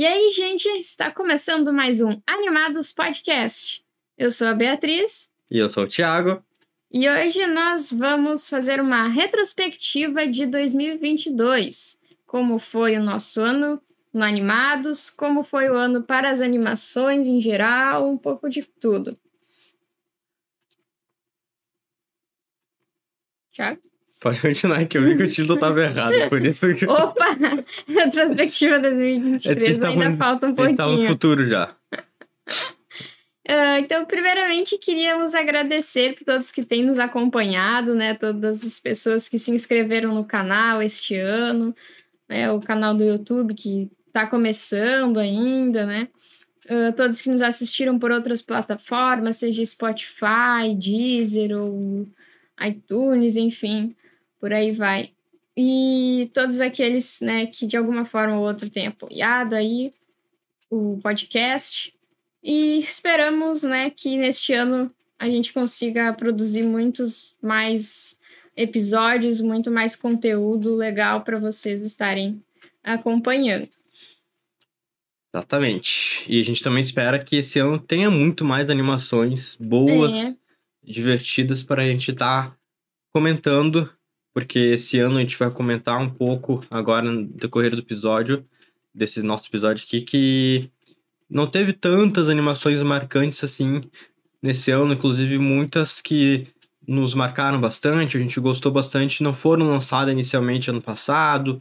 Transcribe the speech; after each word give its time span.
E 0.00 0.06
aí, 0.06 0.32
gente, 0.32 0.66
está 0.78 1.10
começando 1.10 1.74
mais 1.74 2.00
um 2.00 2.22
Animados 2.26 2.90
Podcast. 2.90 3.84
Eu 4.16 4.30
sou 4.30 4.48
a 4.48 4.54
Beatriz. 4.54 5.30
E 5.50 5.58
eu 5.58 5.68
sou 5.68 5.84
o 5.84 5.86
Thiago. 5.86 6.42
E 6.90 7.06
hoje 7.06 7.46
nós 7.46 7.92
vamos 7.92 8.48
fazer 8.48 8.80
uma 8.80 9.08
retrospectiva 9.08 10.26
de 10.26 10.46
2022. 10.46 12.00
Como 12.26 12.58
foi 12.58 12.96
o 12.96 13.02
nosso 13.02 13.42
ano 13.42 13.78
no 14.10 14.24
Animados, 14.24 15.10
como 15.10 15.44
foi 15.44 15.68
o 15.68 15.76
ano 15.76 16.02
para 16.02 16.30
as 16.30 16.40
animações 16.40 17.28
em 17.28 17.38
geral, 17.38 18.08
um 18.08 18.16
pouco 18.16 18.48
de 18.48 18.62
tudo. 18.62 19.12
Thiago? 23.52 23.89
Pode 24.20 24.38
continuar, 24.38 24.84
que 24.84 24.98
eu 24.98 25.02
vi 25.02 25.16
que 25.16 25.22
o 25.22 25.26
título 25.26 25.54
estava 25.54 25.80
errado, 25.82 26.28
por 26.28 26.44
isso 26.44 26.74
que... 26.74 26.84
Opa! 26.84 27.24
Retrospectiva 27.88 28.78
2023, 28.78 29.80
é 29.80 29.86
ainda 29.86 30.16
falta 30.18 30.46
um 30.46 30.54
pouquinho. 30.54 30.74
Está 30.74 30.86
no 30.86 31.06
futuro 31.06 31.48
já. 31.48 31.74
Uh, 33.48 33.80
então, 33.80 34.04
primeiramente, 34.04 34.76
queríamos 34.76 35.34
agradecer 35.34 36.16
por 36.16 36.24
todos 36.24 36.52
que 36.52 36.62
têm 36.62 36.84
nos 36.84 36.98
acompanhado, 36.98 37.94
né? 37.94 38.12
Todas 38.12 38.62
as 38.62 38.78
pessoas 38.78 39.26
que 39.26 39.38
se 39.38 39.52
inscreveram 39.52 40.14
no 40.14 40.26
canal 40.26 40.82
este 40.82 41.16
ano, 41.16 41.74
né? 42.28 42.50
O 42.50 42.60
canal 42.60 42.94
do 42.94 43.02
YouTube 43.02 43.54
que 43.54 43.90
está 44.06 44.26
começando 44.26 45.18
ainda, 45.18 45.86
né? 45.86 46.08
Uh, 46.66 46.92
todos 46.94 47.22
que 47.22 47.30
nos 47.30 47.40
assistiram 47.40 47.98
por 47.98 48.10
outras 48.10 48.42
plataformas, 48.42 49.36
seja 49.36 49.64
Spotify, 49.64 50.74
Deezer 50.78 51.56
ou 51.56 52.06
iTunes, 52.60 53.36
enfim 53.38 53.96
por 54.40 54.52
aí 54.52 54.72
vai. 54.72 55.12
E 55.56 56.30
todos 56.32 56.60
aqueles, 56.60 57.20
né, 57.20 57.46
que 57.46 57.66
de 57.66 57.76
alguma 57.76 58.04
forma 58.04 58.36
ou 58.36 58.46
outra 58.46 58.70
têm 58.70 58.86
apoiado 58.86 59.54
aí 59.54 59.90
o 60.70 60.98
podcast. 61.02 61.92
E 62.42 62.78
esperamos, 62.78 63.62
né, 63.62 63.90
que 63.90 64.16
neste 64.16 64.54
ano 64.54 64.90
a 65.18 65.28
gente 65.28 65.52
consiga 65.52 66.12
produzir 66.14 66.62
muitos 66.62 67.36
mais 67.42 68.18
episódios, 68.56 69.40
muito 69.40 69.70
mais 69.70 69.94
conteúdo 69.94 70.74
legal 70.74 71.22
para 71.22 71.38
vocês 71.38 71.82
estarem 71.82 72.42
acompanhando. 72.82 73.68
Exatamente. 75.32 76.24
E 76.28 76.40
a 76.40 76.42
gente 76.42 76.62
também 76.62 76.82
espera 76.82 77.22
que 77.22 77.36
esse 77.36 77.58
ano 77.58 77.78
tenha 77.78 78.10
muito 78.10 78.44
mais 78.44 78.68
animações 78.68 79.56
boas, 79.56 80.10
é. 80.12 80.34
divertidas 80.82 81.62
para 81.62 81.82
a 81.82 81.86
gente 81.86 82.10
estar 82.10 82.50
tá 82.50 82.56
comentando 83.12 83.88
porque 84.32 84.58
esse 84.58 84.98
ano 84.98 85.18
a 85.18 85.20
gente 85.20 85.36
vai 85.36 85.50
comentar 85.50 86.00
um 86.00 86.08
pouco 86.08 86.64
agora 86.70 87.10
no 87.10 87.26
decorrer 87.26 87.72
do 87.72 87.80
episódio, 87.80 88.44
desse 88.94 89.22
nosso 89.22 89.48
episódio 89.48 89.84
aqui, 89.84 90.00
que 90.00 90.70
não 91.28 91.46
teve 91.46 91.72
tantas 91.72 92.28
animações 92.28 92.82
marcantes 92.82 93.42
assim 93.44 93.82
nesse 94.42 94.70
ano, 94.70 94.94
inclusive 94.94 95.38
muitas 95.38 96.00
que 96.00 96.48
nos 96.86 97.14
marcaram 97.14 97.60
bastante, 97.60 98.16
a 98.16 98.20
gente 98.20 98.40
gostou 98.40 98.72
bastante, 98.72 99.22
não 99.22 99.32
foram 99.32 99.68
lançadas 99.68 100.12
inicialmente 100.12 100.70
ano 100.70 100.82
passado, 100.82 101.60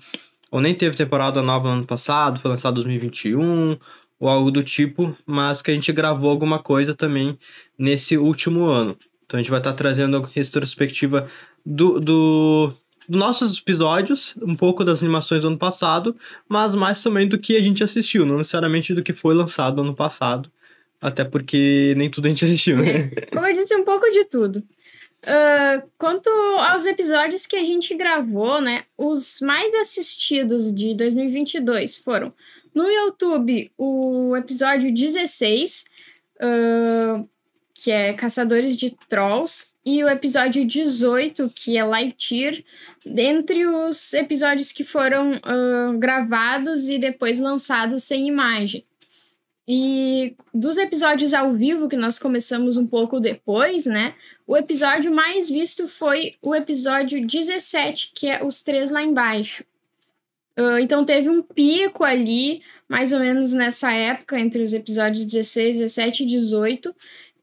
ou 0.50 0.60
nem 0.60 0.74
teve 0.74 0.96
temporada 0.96 1.42
nova 1.42 1.68
no 1.68 1.76
ano 1.76 1.86
passado, 1.86 2.40
foi 2.40 2.50
lançado 2.50 2.74
em 2.80 2.84
2021, 2.84 3.78
ou 4.20 4.28
algo 4.28 4.52
do 4.52 4.64
tipo, 4.64 5.16
mas 5.26 5.62
que 5.62 5.72
a 5.72 5.74
gente 5.74 5.92
gravou 5.92 6.30
alguma 6.30 6.60
coisa 6.60 6.96
também 6.96 7.38
nesse 7.78 8.18
último 8.18 8.66
ano. 8.66 8.98
Então 9.24 9.40
a 9.40 9.44
gente 9.44 9.52
vai 9.52 9.60
estar 9.60 9.74
trazendo 9.74 10.18
a 10.18 10.30
retrospectiva 10.34 11.30
do, 11.66 12.00
do, 12.00 12.74
do 13.08 13.18
nossos 13.18 13.58
episódios, 13.58 14.36
um 14.42 14.56
pouco 14.56 14.84
das 14.84 15.02
animações 15.02 15.42
do 15.42 15.48
ano 15.48 15.58
passado, 15.58 16.16
mas 16.48 16.76
mais 16.76 17.02
também 17.02 17.28
do 17.28 17.38
que 17.38 17.56
a 17.56 17.62
gente 17.62 17.84
assistiu, 17.84 18.26
não 18.26 18.38
necessariamente 18.38 18.94
do 18.94 19.04
que 19.04 19.14
foi 19.14 19.34
lançado 19.34 19.78
no 19.78 19.84
ano 19.84 19.96
passado. 19.96 20.52
Até 21.02 21.24
porque 21.24 21.94
nem 21.96 22.10
tudo 22.10 22.26
a 22.26 22.30
gente 22.30 22.44
assistiu, 22.44 22.78
né? 22.78 23.12
É, 23.16 23.26
como 23.28 23.48
eu 23.48 23.54
disse, 23.54 23.76
um 23.76 23.86
pouco 23.86 24.10
de 24.12 24.26
tudo. 24.26 24.58
Uh, 25.22 25.90
quanto 25.98 26.30
aos 26.30 26.86
episódios 26.86 27.46
que 27.46 27.56
a 27.56 27.64
gente 27.64 27.96
gravou, 27.96 28.62
né? 28.62 28.84
Os 28.98 29.40
mais 29.42 29.74
assistidos 29.76 30.74
de 30.74 30.94
2022 30.96 31.98
foram 31.98 32.34
no 32.74 32.84
YouTube 32.90 33.72
o 33.78 34.36
episódio 34.38 34.94
16, 34.94 35.86
uh, 36.42 37.30
que 37.74 37.92
é 37.92 38.14
Caçadores 38.14 38.78
de 38.78 38.96
Trolls, 39.10 39.72
e 39.90 40.04
o 40.04 40.08
episódio 40.08 40.64
18, 40.64 41.52
que 41.56 41.76
é 41.76 41.84
Lightyear, 41.84 42.62
dentre 43.04 43.66
os 43.66 44.14
episódios 44.14 44.72
que 44.72 44.84
foram 44.84 45.32
uh, 45.32 45.98
gravados 45.98 46.88
e 46.88 47.00
depois 47.00 47.40
lançados 47.40 48.04
sem 48.04 48.28
imagem. 48.28 48.84
E 49.68 50.36
dos 50.54 50.78
episódios 50.78 51.34
ao 51.34 51.54
vivo, 51.54 51.90
que 51.90 51.98
nós 51.98 52.20
começamos 52.20 52.78
um 52.78 52.86
pouco 52.86 53.20
depois, 53.20 53.88
né? 53.88 54.14
O 54.46 54.56
episódio 54.56 55.12
mais 55.12 55.50
visto 55.50 55.88
foi 55.88 56.36
o 56.44 56.54
episódio 56.54 57.26
17, 57.26 58.12
que 58.14 58.28
é 58.28 58.44
Os 58.44 58.62
Três 58.62 58.92
Lá 58.92 59.02
Embaixo. 59.02 59.64
Uh, 60.56 60.78
então 60.80 61.04
teve 61.04 61.30
um 61.30 61.42
pico 61.42 62.04
ali, 62.04 62.62
mais 62.88 63.12
ou 63.12 63.20
menos 63.20 63.54
nessa 63.54 63.92
época, 63.92 64.40
entre 64.40 64.62
os 64.62 64.72
episódios 64.72 65.26
16, 65.26 65.78
17 65.78 66.24
e 66.24 66.26
18. 66.28 66.96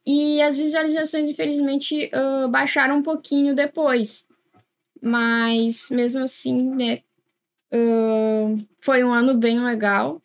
E 0.07 0.41
as 0.41 0.57
visualizações, 0.57 1.29
infelizmente, 1.29 2.11
uh, 2.15 2.49
baixaram 2.49 2.99
um 2.99 3.03
pouquinho 3.03 3.57
depois. 3.57 4.29
Mas, 5.03 5.89
mesmo 5.91 6.25
assim, 6.25 6.71
né, 6.71 7.01
uh, 7.73 8.57
foi 8.81 9.03
um 9.03 9.13
ano 9.13 9.35
bem 9.35 9.61
legal. 9.61 10.23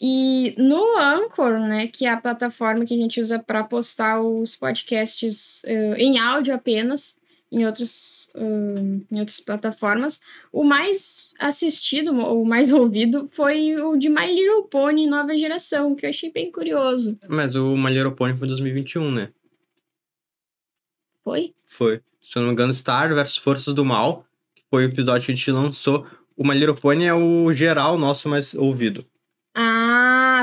E 0.00 0.54
no 0.58 0.98
Anchor, 0.98 1.58
né, 1.58 1.86
que 1.86 2.04
é 2.04 2.10
a 2.10 2.20
plataforma 2.20 2.84
que 2.84 2.92
a 2.92 2.96
gente 2.96 3.20
usa 3.20 3.38
para 3.38 3.64
postar 3.64 4.20
os 4.20 4.54
podcasts 4.54 5.62
uh, 5.64 5.94
em 5.96 6.18
áudio 6.18 6.54
apenas, 6.54 7.18
em 7.54 7.64
outras, 7.64 8.28
uh, 8.34 9.06
em 9.10 9.20
outras 9.20 9.38
plataformas. 9.38 10.20
O 10.52 10.64
mais 10.64 11.32
assistido, 11.38 12.10
o 12.10 12.44
mais 12.44 12.70
ouvido, 12.72 13.30
foi 13.32 13.76
o 13.76 13.96
de 13.96 14.08
My 14.08 14.26
Little 14.26 14.64
Pony 14.64 15.06
Nova 15.06 15.36
Geração, 15.36 15.94
que 15.94 16.04
eu 16.04 16.10
achei 16.10 16.32
bem 16.32 16.50
curioso. 16.50 17.16
Mas 17.28 17.54
o 17.54 17.76
My 17.76 17.92
Little 17.92 18.12
Pony 18.12 18.36
foi 18.36 18.48
2021, 18.48 19.10
né? 19.10 19.30
Foi? 21.22 21.54
Foi. 21.64 22.00
Se 22.20 22.36
eu 22.36 22.40
não 22.40 22.48
me 22.48 22.52
engano, 22.52 22.74
Star 22.74 23.14
vs 23.14 23.36
Forças 23.36 23.72
do 23.72 23.84
Mal, 23.84 24.26
que 24.54 24.62
foi 24.68 24.84
o 24.84 24.88
episódio 24.88 25.24
que 25.24 25.32
a 25.32 25.34
gente 25.34 25.50
lançou. 25.50 26.06
O 26.36 26.46
My 26.46 26.54
Little 26.54 26.74
Pony 26.74 27.04
é 27.04 27.14
o 27.14 27.52
geral 27.52 27.96
nosso 27.96 28.28
mais 28.28 28.52
ouvido. 28.54 29.06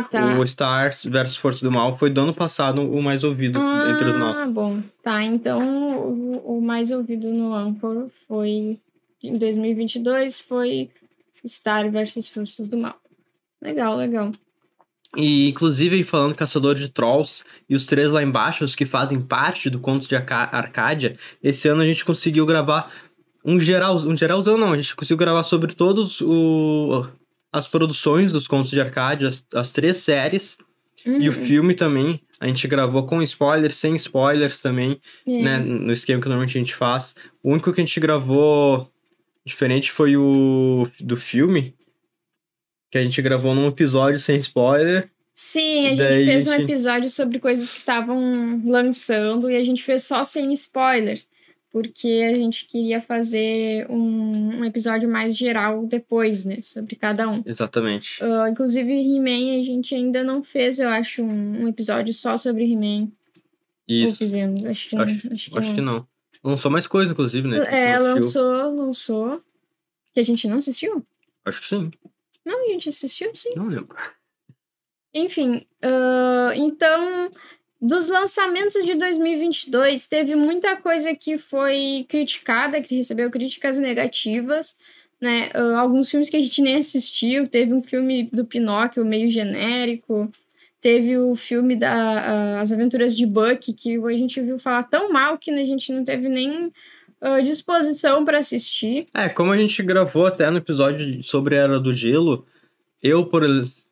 Ah, 0.02 0.04
tá. 0.04 0.40
O 0.40 0.44
Stars 0.44 1.06
vs 1.06 1.38
Força 1.38 1.64
do 1.64 1.72
Mal 1.72 1.98
foi 1.98 2.10
do 2.10 2.22
ano 2.22 2.34
passado 2.34 2.82
o 2.82 3.02
mais 3.02 3.24
ouvido 3.24 3.60
ah, 3.60 3.92
entre 3.94 4.10
os 4.10 4.20
nossos. 4.20 4.42
Ah, 4.42 4.48
bom. 4.48 4.82
Tá, 5.04 5.24
então 5.24 6.08
o, 6.08 6.58
o, 6.58 6.62
mais 6.62 6.92
ouvido 6.92 7.28
no 7.30 7.54
Anchor 7.54 8.10
foi 8.28 8.80
em 9.24 9.38
2022 9.38 10.42
foi 10.42 10.90
Star 11.46 11.90
vs 11.92 12.30
Forças 12.30 12.68
do 12.68 12.78
Mal. 12.78 12.96
Legal, 13.62 13.96
legal. 13.96 14.32
E, 15.16 15.50
inclusive, 15.50 16.04
falando 16.04 16.34
Caçador 16.34 16.74
de 16.76 16.88
Trolls 16.88 17.44
e 17.70 17.76
os 17.76 17.86
três 17.86 18.10
lá 18.10 18.24
embaixo, 18.24 18.64
os 18.64 18.76
que 18.76 18.86
fazem 18.86 19.20
parte 19.20 19.70
do 19.70 19.80
Contos 19.80 20.08
de 20.08 20.16
Arcádia, 20.16 21.18
esse 21.44 21.68
ano 21.68 21.82
a 21.82 21.86
gente 21.86 22.06
conseguiu 22.06 22.46
gravar 22.46 22.92
um 23.44 23.60
geral, 23.60 23.98
um 23.98 24.16
geralzão 24.16 24.58
não, 24.58 24.72
a 24.72 24.78
gente 24.78 24.96
conseguiu 24.96 25.18
gravar 25.18 25.44
sobre 25.44 25.74
todos 25.74 26.22
o, 26.22 27.06
as 27.52 27.68
produções 27.68 28.32
dos 28.32 28.48
Contos 28.48 28.72
de 28.72 28.80
Arcádia, 28.80 29.28
as, 29.28 29.46
as 29.54 29.72
três 29.72 29.98
séries 29.98 30.58
uhum. 31.06 31.22
e 31.22 31.30
o 31.30 31.38
uhum. 31.38 31.46
filme 31.46 31.74
também. 31.76 32.22
A 32.40 32.48
gente 32.48 32.68
gravou 32.68 33.06
com 33.06 33.22
spoilers, 33.22 33.76
sem 33.76 33.94
spoilers 33.96 34.60
também, 34.60 35.00
é. 35.28 35.42
né? 35.42 35.58
No 35.60 35.92
esquema 35.92 36.22
que 36.22 36.28
normalmente 36.28 36.58
a 36.58 36.62
gente 36.62 36.74
faz. 36.74 37.14
O 37.44 37.52
único 37.52 37.72
que 37.72 37.82
a 37.82 37.86
gente 37.86 38.00
gravou 38.00 38.90
diferente 39.46 39.92
foi 39.92 40.16
o 40.16 40.88
do 41.00 41.18
filme, 41.18 41.76
que 42.90 42.98
a 42.98 43.04
gente 43.04 43.22
gravou 43.22 43.54
num 43.54 43.68
episódio 43.68 44.20
sem 44.20 44.38
spoiler. 44.38 45.10
Sim, 45.34 45.88
a 45.88 45.96
gente 45.96 46.26
fez 46.26 46.48
um 46.48 46.54
episódio 46.54 47.10
sobre 47.10 47.40
coisas 47.40 47.72
que 47.72 47.80
estavam 47.80 48.62
lançando 48.66 49.50
e 49.50 49.56
a 49.56 49.64
gente 49.64 49.82
fez 49.84 50.04
só 50.04 50.24
sem 50.24 50.52
spoilers 50.54 51.28
porque 51.72 52.22
a 52.30 52.36
gente 52.36 52.66
queria 52.66 53.02
fazer 53.02 53.90
um, 53.90 54.58
um, 54.58 54.66
episódio 54.66 55.10
mais 55.10 55.38
geral 55.38 55.86
depois, 55.86 56.44
né? 56.44 56.62
Sobre 56.62 56.96
cada 56.96 57.30
um. 57.30 57.42
Exatamente. 57.46 58.22
Uh, 58.22 58.48
inclusive, 58.50 58.92
He-Man 58.92 59.60
a 59.60 59.64
gente 59.64 59.96
ainda 59.96 60.24
não 60.24 60.44
fez, 60.44 60.80
eu 60.80 60.90
acho, 60.90 61.24
um, 61.24 61.64
um 61.64 61.68
episódio 61.68 62.14
só 62.14 62.36
sobre 62.36 62.66
He-Man. 62.72 63.10
Isso. 63.88 64.10
Ou 64.12 64.16
fizemos, 64.16 64.66
acho 64.66 64.90
que 64.90 64.96
acho, 64.98 65.06
não. 65.06 65.34
Acho, 65.34 65.52
que, 65.52 65.58
acho 65.58 65.68
não. 65.70 65.76
que 65.76 65.82
não. 65.82 66.08
Lançou 66.44 66.70
mais 66.72 66.88
coisa, 66.88 67.12
inclusive, 67.12 67.48
né? 67.48 67.64
É, 67.70 67.98
lançou, 67.98 68.76
lançou. 68.76 69.42
Que 70.14 70.20
a 70.20 70.24
gente 70.24 70.48
não 70.48 70.58
assistiu? 70.58 71.06
Acho 71.46 71.62
que 71.62 71.68
sim. 71.68 71.90
Não, 72.44 72.66
a 72.66 72.72
gente 72.72 72.90
assistiu, 72.90 73.34
sim. 73.34 73.54
Não 73.56 73.68
lembro. 73.68 73.96
Enfim, 75.14 75.66
uh, 75.84 76.54
então 76.56 77.32
dos 77.82 78.08
lançamentos 78.08 78.86
de 78.86 78.94
2022, 78.94 80.08
teve 80.08 80.36
muita 80.36 80.76
coisa 80.76 81.16
que 81.16 81.40
foi 81.40 82.06
criticada, 82.08 82.80
que 82.80 82.96
recebeu 82.96 83.32
críticas 83.32 83.80
negativas, 83.80 84.78
né? 85.20 85.50
Alguns 85.78 86.10
filmes 86.10 86.30
que 86.30 86.38
a 86.38 86.40
gente 86.40 86.62
nem 86.62 86.76
assistiu. 86.76 87.48
Teve 87.48 87.74
um 87.74 87.82
filme 87.82 88.30
do 88.32 88.46
Pinóquio 88.46 89.04
meio 89.04 89.30
genérico. 89.32 90.28
Teve 90.80 91.18
o 91.18 91.36
filme 91.36 91.76
da 91.76 92.56
uh, 92.58 92.62
As 92.62 92.72
Aventuras 92.72 93.16
de 93.16 93.26
Buck, 93.26 93.72
que 93.74 93.98
a 93.98 94.12
gente 94.12 94.42
viu 94.42 94.58
falar 94.58 94.84
tão 94.84 95.12
mal 95.12 95.38
que 95.38 95.52
a 95.52 95.64
gente 95.64 95.92
não 95.92 96.04
teve 96.04 96.28
nem 96.28 96.68
uh, 96.68 97.42
disposição 97.44 98.26
para 98.26 98.40
assistir. 98.40 99.08
É, 99.14 99.30
como 99.30 99.52
a 99.52 99.58
gente 99.58 99.82
gravou 99.84 100.26
até 100.26 100.50
no 100.50 100.58
episódio 100.58 101.24
sobre 101.24 101.56
a 101.56 101.62
Era 101.62 101.80
do 101.80 101.94
Gelo, 101.94 102.46
eu, 103.02 103.26
por, 103.26 103.44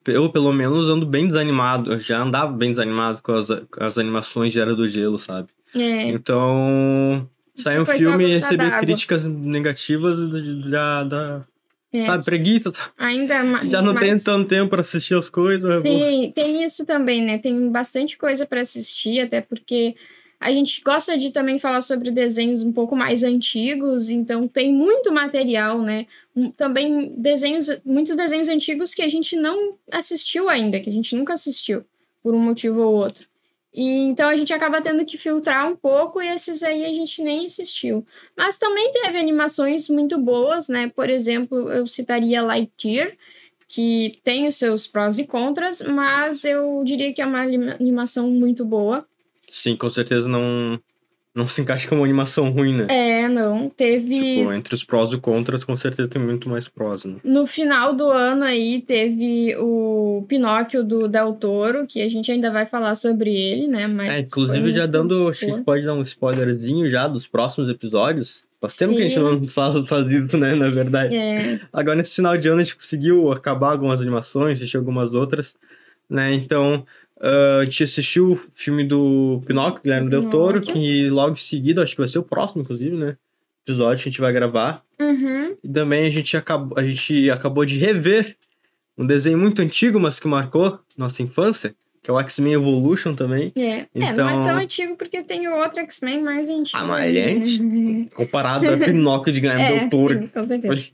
eu 0.09 0.29
pelo 0.29 0.51
menos 0.51 0.89
ando 0.89 1.05
bem 1.05 1.27
desanimado. 1.27 1.93
Eu 1.93 1.99
já 1.99 2.21
andava 2.21 2.51
bem 2.51 2.71
desanimado 2.71 3.21
com 3.21 3.33
as, 3.33 3.47
com 3.47 3.83
as 3.83 3.97
animações 3.97 4.53
de 4.53 4.59
Era 4.59 4.75
do 4.75 4.87
Gelo, 4.87 5.19
sabe? 5.19 5.49
É. 5.75 6.09
Então, 6.09 7.27
sair 7.55 7.79
um 7.79 7.85
filme 7.85 8.25
e 8.25 8.33
receber 8.33 8.79
críticas 8.79 9.25
negativas 9.25 10.17
da, 10.69 11.03
da, 11.03 11.45
é. 11.91 12.05
Sabe, 12.05 12.23
preguiça. 12.23 12.71
Ainda 12.99 13.43
mais. 13.43 13.69
Já 13.71 13.81
não 13.81 13.93
mais... 13.93 14.07
tem 14.07 14.17
tanto 14.19 14.47
tempo 14.47 14.69
para 14.69 14.81
assistir 14.81 15.15
as 15.15 15.29
coisas. 15.29 15.81
Sim, 15.81 16.31
tem 16.35 16.63
isso 16.63 16.85
também, 16.85 17.23
né? 17.23 17.37
Tem 17.37 17.69
bastante 17.71 18.17
coisa 18.17 18.45
para 18.45 18.61
assistir, 18.61 19.19
até 19.19 19.41
porque 19.41 19.95
a 20.39 20.51
gente 20.51 20.81
gosta 20.81 21.17
de 21.17 21.31
também 21.31 21.59
falar 21.59 21.81
sobre 21.81 22.11
desenhos 22.11 22.63
um 22.63 22.71
pouco 22.71 22.95
mais 22.95 23.23
antigos, 23.23 24.09
então 24.09 24.47
tem 24.47 24.71
muito 24.71 25.11
material, 25.11 25.81
né? 25.81 26.05
Também 26.55 27.13
desenhos, 27.17 27.67
muitos 27.85 28.15
desenhos 28.15 28.49
antigos 28.49 28.93
que 28.93 29.01
a 29.01 29.09
gente 29.09 29.35
não 29.35 29.77
assistiu 29.91 30.49
ainda, 30.49 30.79
que 30.79 30.89
a 30.89 30.93
gente 30.93 31.15
nunca 31.15 31.33
assistiu, 31.33 31.83
por 32.21 32.33
um 32.33 32.39
motivo 32.39 32.81
ou 32.81 32.95
outro. 32.95 33.27
E 33.73 33.99
então 34.03 34.27
a 34.27 34.35
gente 34.35 34.51
acaba 34.51 34.81
tendo 34.81 35.05
que 35.05 35.17
filtrar 35.17 35.71
um 35.71 35.75
pouco 35.75 36.21
e 36.21 36.27
esses 36.27 36.63
aí 36.63 36.83
a 36.85 36.89
gente 36.89 37.21
nem 37.21 37.45
assistiu. 37.45 38.03
Mas 38.35 38.57
também 38.57 38.91
teve 38.91 39.17
animações 39.17 39.87
muito 39.89 40.17
boas, 40.17 40.67
né? 40.67 40.91
Por 40.95 41.09
exemplo, 41.09 41.69
eu 41.71 41.85
citaria 41.85 42.41
Lightyear, 42.41 43.15
que 43.67 44.19
tem 44.23 44.47
os 44.47 44.55
seus 44.55 44.87
prós 44.87 45.19
e 45.19 45.27
contras, 45.27 45.81
mas 45.81 46.43
eu 46.43 46.83
diria 46.83 47.13
que 47.13 47.21
é 47.21 47.25
uma 47.25 47.41
animação 47.41 48.29
muito 48.31 48.65
boa. 48.65 49.05
Sim, 49.47 49.75
com 49.75 49.89
certeza 49.89 50.27
não 50.27 50.79
não 51.39 51.47
se 51.47 51.61
encaixa 51.61 51.87
como 51.87 52.01
uma 52.01 52.07
animação 52.07 52.49
ruim, 52.51 52.75
né? 52.75 52.87
É, 52.89 53.27
não. 53.29 53.69
Teve. 53.69 54.15
Tipo, 54.15 54.53
entre 54.53 54.75
os 54.75 54.83
prós 54.83 55.11
e 55.13 55.17
contras, 55.17 55.63
com 55.63 55.75
certeza 55.75 56.09
tem 56.09 56.21
muito 56.21 56.49
mais 56.49 56.67
prós, 56.67 57.05
né? 57.05 57.15
No 57.23 57.47
final 57.47 57.95
do 57.95 58.09
ano 58.09 58.43
aí, 58.43 58.81
teve 58.81 59.55
o 59.57 60.25
Pinóquio 60.27 60.83
do 60.83 61.07
Del 61.07 61.33
Toro, 61.33 61.87
que 61.87 62.01
a 62.01 62.09
gente 62.09 62.29
ainda 62.31 62.51
vai 62.51 62.65
falar 62.65 62.93
sobre 62.95 63.33
ele, 63.33 63.67
né? 63.67 63.87
Mas 63.87 64.09
é, 64.09 64.19
inclusive 64.19 64.71
já 64.71 64.85
dando. 64.85 65.29
Acho 65.29 65.45
que 65.45 65.61
pode 65.61 65.85
dar 65.85 65.93
um 65.93 66.01
spoilerzinho 66.01 66.91
já 66.91 67.07
dos 67.07 67.25
próximos 67.25 67.69
episódios. 67.69 68.43
Faz 68.59 68.75
tempo 68.75 68.93
que 68.93 69.01
a 69.01 69.05
gente 69.05 69.17
não 69.17 69.47
faz, 69.47 69.87
faz 69.87 70.07
isso, 70.07 70.37
né? 70.37 70.53
Na 70.53 70.69
verdade. 70.69 71.15
É. 71.15 71.61
Agora, 71.71 71.95
nesse 71.95 72.17
final 72.17 72.37
de 72.37 72.49
ano, 72.49 72.59
a 72.59 72.63
gente 72.63 72.75
conseguiu 72.75 73.31
acabar 73.31 73.71
algumas 73.71 74.01
animações, 74.01 74.57
assistir 74.59 74.75
algumas 74.75 75.13
outras, 75.13 75.55
né? 76.09 76.33
Então. 76.33 76.85
Uh, 77.19 77.59
a 77.61 77.65
gente 77.65 77.83
assistiu 77.83 78.31
o 78.31 78.39
filme 78.53 78.83
do 78.83 79.41
Pinóquio, 79.45 79.83
Guilherme 79.83 80.09
Del 80.09 80.29
Toro, 80.29 80.61
que 80.61 81.09
logo 81.09 81.33
em 81.33 81.35
seguida, 81.35 81.83
acho 81.83 81.93
que 81.93 82.01
vai 82.01 82.07
ser 82.07 82.19
o 82.19 82.23
próximo, 82.23 82.61
inclusive, 82.61 82.95
né? 82.95 83.17
Episódio 83.67 84.01
que 84.01 84.09
a 84.09 84.11
gente 84.11 84.21
vai 84.21 84.31
gravar. 84.31 84.83
Uhum. 84.99 85.55
E 85.61 85.67
também 85.67 86.05
a 86.05 86.09
gente, 86.09 86.37
acabou, 86.37 86.77
a 86.79 86.83
gente 86.83 87.29
acabou 87.29 87.65
de 87.65 87.77
rever 87.77 88.37
um 88.97 89.05
desenho 89.05 89.37
muito 89.37 89.61
antigo, 89.61 89.99
mas 89.99 90.17
que 90.17 90.27
marcou 90.29 90.79
nossa 90.97 91.21
infância, 91.21 91.75
que 92.01 92.09
é 92.09 92.13
o 92.13 92.19
X-Men 92.21 92.53
Evolution 92.53 93.13
também. 93.13 93.51
É. 93.55 93.85
Então... 93.93 94.09
é, 94.09 94.13
não 94.13 94.29
é 94.29 94.33
tão 94.33 94.41
então 94.41 94.57
antigo 94.57 94.95
porque 94.95 95.21
tem 95.21 95.47
o 95.49 95.55
outro 95.57 95.79
X-Men 95.81 96.23
mais 96.23 96.47
antigo. 96.47 96.77
Ah, 96.77 96.85
mas 96.85 97.13
gente, 97.13 98.09
comparado 98.15 98.73
a 98.73 98.77
Pinóquio 98.77 99.33
de 99.33 99.41
Guilherme 99.41 99.63
é, 99.63 99.79
Del 99.79 99.89
Toro. 99.89 100.25
Sim, 100.25 100.31
com 100.31 100.45
certeza. 100.45 100.89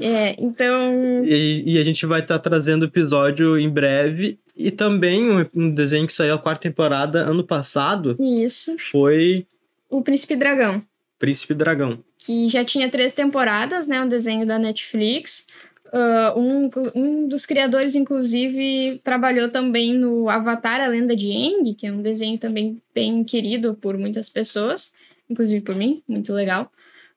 É, 0.00 0.36
então. 0.38 1.24
E, 1.24 1.74
e, 1.74 1.78
a 1.78 1.84
gente 1.84 2.04
vai 2.06 2.20
estar 2.20 2.38
tá 2.38 2.50
trazendo 2.50 2.84
episódio 2.84 3.58
em 3.58 3.68
breve 3.68 4.38
e 4.56 4.70
também 4.70 5.30
um, 5.30 5.44
um 5.54 5.70
desenho 5.70 6.06
que 6.06 6.12
saiu 6.12 6.34
a 6.34 6.38
quarta 6.38 6.62
temporada 6.62 7.20
ano 7.20 7.44
passado. 7.44 8.16
Isso. 8.18 8.76
Foi. 8.78 9.46
O 9.90 10.02
Príncipe 10.02 10.34
Dragão. 10.34 10.82
Príncipe 11.18 11.54
Dragão. 11.54 12.02
Que 12.18 12.48
já 12.48 12.64
tinha 12.64 12.88
três 12.88 13.12
temporadas, 13.12 13.86
né? 13.86 14.00
Um 14.00 14.08
desenho 14.08 14.46
da 14.46 14.58
Netflix. 14.58 15.46
Uh, 15.86 16.38
um, 16.38 16.70
um 16.94 17.28
dos 17.28 17.46
criadores, 17.46 17.94
inclusive, 17.94 19.00
trabalhou 19.04 19.50
também 19.50 19.94
no 19.94 20.28
Avatar, 20.28 20.80
a 20.80 20.88
Lenda 20.88 21.14
de 21.14 21.30
Aang, 21.30 21.74
que 21.74 21.86
é 21.86 21.92
um 21.92 22.02
desenho 22.02 22.38
também 22.38 22.80
bem 22.94 23.22
querido 23.22 23.74
por 23.74 23.96
muitas 23.96 24.28
pessoas, 24.28 24.92
inclusive 25.30 25.62
por 25.62 25.74
mim, 25.74 26.02
muito 26.08 26.32
legal. 26.32 26.72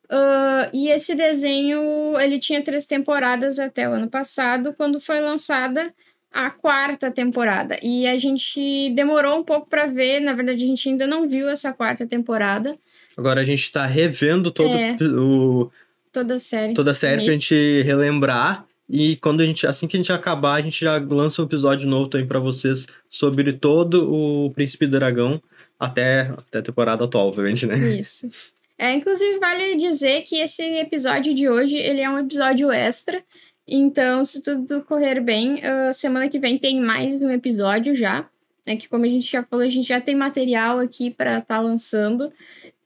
Uh, 0.06 0.70
e 0.74 0.90
esse 0.90 1.16
desenho, 1.16 2.18
ele 2.20 2.40
tinha 2.40 2.64
três 2.64 2.86
temporadas 2.86 3.60
até 3.60 3.90
o 3.90 3.94
ano 3.94 4.10
passado, 4.10 4.74
quando 4.78 5.00
foi 5.00 5.20
lançada 5.20 5.94
a 6.32 6.50
quarta 6.50 7.10
temporada. 7.12 7.80
E 7.82 8.08
a 8.08 8.18
gente 8.18 8.92
demorou 8.94 9.40
um 9.40 9.44
pouco 9.44 9.70
para 9.70 9.88
ver, 9.88 10.20
na 10.20 10.34
verdade 10.34 10.64
a 10.64 10.68
gente 10.68 10.90
ainda 10.90 11.08
não 11.08 11.28
viu 11.28 11.50
essa 11.50 11.74
quarta 11.74 12.06
temporada. 12.06 12.76
Agora 13.18 13.42
a 13.42 13.46
gente 13.46 13.72
tá 13.72 13.86
revendo 13.86 14.52
todo 14.52 14.70
é, 14.70 14.98
o 15.02 15.72
toda 16.12 16.36
a 16.36 16.40
série. 16.40 16.74
Toda 16.74 16.92
a 16.92 16.94
série 16.94 17.24
pra 17.24 17.34
gente 17.34 17.82
relembrar 17.84 18.66
e 18.90 19.16
quando 19.18 19.42
a 19.42 19.46
gente 19.46 19.68
assim 19.68 19.88
que 19.88 19.98
a 19.98 20.00
gente 20.00 20.12
acabar, 20.12 20.56
a 20.56 20.62
gente 20.62 20.80
já 20.80 20.98
lança 20.98 21.42
um 21.42 21.46
episódio 21.46 21.88
novo 21.88 22.10
também 22.10 22.28
para 22.28 22.40
vocês 22.40 22.88
sobre 23.10 23.54
todo 23.54 24.12
o 24.12 24.52
Príncipe 24.52 24.88
Dragão 24.88 25.42
até 25.80 26.32
até 26.38 26.60
a 26.60 26.64
temporada 26.64 27.04
atual, 27.04 27.28
obviamente, 27.28 27.66
né? 27.66 27.78
Isso. 28.00 28.30
É, 28.78 28.94
inclusive 28.94 29.40
vale 29.40 29.76
dizer 29.76 30.22
que 30.22 30.38
esse 30.38 30.64
episódio 30.78 31.36
de 31.36 31.50
hoje, 31.50 31.76
ele 31.76 32.00
é 32.00 32.10
um 32.10 32.18
episódio 32.18 32.72
extra 32.72 33.22
então, 33.76 34.24
se 34.26 34.42
tudo 34.42 34.82
correr 34.84 35.20
bem, 35.22 35.56
uh, 35.56 35.94
semana 35.94 36.30
que 36.30 36.40
vem 36.40 36.58
tem 36.58 36.82
mais 36.82 37.22
um 37.22 37.30
episódio 37.30 37.96
já. 37.96 38.28
Né, 38.68 38.76
que, 38.76 38.90
como 38.90 39.06
a 39.06 39.10
gente 39.10 39.30
já 39.32 39.44
falou, 39.44 39.66
a 39.66 39.70
gente 39.70 39.88
já 39.88 40.02
tem 40.02 40.16
material 40.16 40.80
aqui 40.80 41.10
para 41.10 41.40
estar 41.40 41.56
tá 41.56 41.60
lançando. 41.60 42.32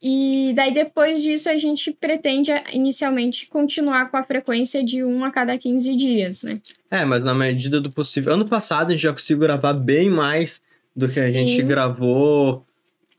E 0.02 0.52
daí, 0.56 0.74
depois 0.74 1.22
disso, 1.22 1.50
a 1.50 1.58
gente 1.58 1.92
pretende 1.92 2.52
inicialmente 2.74 3.48
continuar 3.48 4.12
com 4.12 4.18
a 4.18 4.24
frequência 4.24 4.84
de 4.84 5.04
um 5.04 5.24
a 5.24 5.32
cada 5.32 5.58
15 5.58 5.96
dias, 5.96 6.44
né? 6.44 6.60
É, 6.92 7.06
mas 7.06 7.24
na 7.24 7.34
medida 7.34 7.80
do 7.80 7.90
possível. 7.90 8.34
Ano 8.34 8.46
passado 8.46 8.90
a 8.90 8.92
gente 8.92 9.04
já 9.04 9.14
conseguiu 9.14 9.40
gravar 9.40 9.74
bem 9.74 10.10
mais 10.10 10.62
do 10.96 11.06
que 11.06 11.14
Sim. 11.14 11.22
a 11.22 11.30
gente 11.32 11.62
gravou 11.64 12.66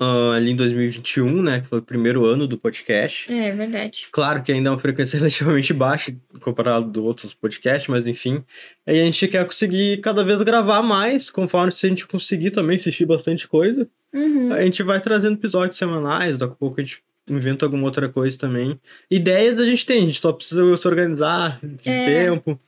uh, 0.00 0.32
ali 0.32 0.50
em 0.50 0.56
2021, 0.56 1.42
né? 1.42 1.60
Que 1.60 1.68
foi 1.68 1.78
o 1.78 1.82
primeiro 1.82 2.24
ano 2.24 2.46
do 2.46 2.58
podcast. 2.58 3.32
É, 3.32 3.52
verdade. 3.52 4.08
Claro 4.10 4.42
que 4.42 4.52
ainda 4.52 4.68
é 4.68 4.72
uma 4.72 4.80
frequência 4.80 5.16
relativamente 5.18 5.72
baixa 5.72 6.14
comparado 6.40 6.90
do 6.90 7.04
outros 7.04 7.34
podcasts, 7.34 7.88
mas 7.88 8.06
enfim. 8.06 8.44
Aí 8.86 9.00
a 9.00 9.04
gente 9.04 9.28
quer 9.28 9.44
conseguir 9.44 10.00
cada 10.00 10.24
vez 10.24 10.40
gravar 10.42 10.82
mais, 10.82 11.30
conforme 11.30 11.72
se 11.72 11.86
a 11.86 11.88
gente 11.88 12.06
conseguir 12.06 12.50
também 12.50 12.76
assistir 12.76 13.06
bastante 13.06 13.48
coisa. 13.48 13.88
Uhum. 14.12 14.52
A 14.52 14.62
gente 14.62 14.82
vai 14.82 15.00
trazendo 15.00 15.34
episódios 15.34 15.76
semanais, 15.76 16.36
daqui 16.38 16.52
a 16.52 16.56
pouco 16.56 16.80
a 16.80 16.84
gente 16.84 17.02
inventa 17.28 17.64
alguma 17.64 17.84
outra 17.84 18.08
coisa 18.08 18.38
também. 18.38 18.78
Ideias 19.10 19.58
a 19.58 19.64
gente 19.64 19.86
tem, 19.86 20.02
a 20.02 20.06
gente 20.06 20.20
só 20.20 20.32
precisa 20.32 20.76
se 20.76 20.88
organizar, 20.88 21.58
de 21.62 21.88
é. 21.88 22.04
tempo. 22.06 22.60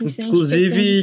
Inclusive, 0.00 1.02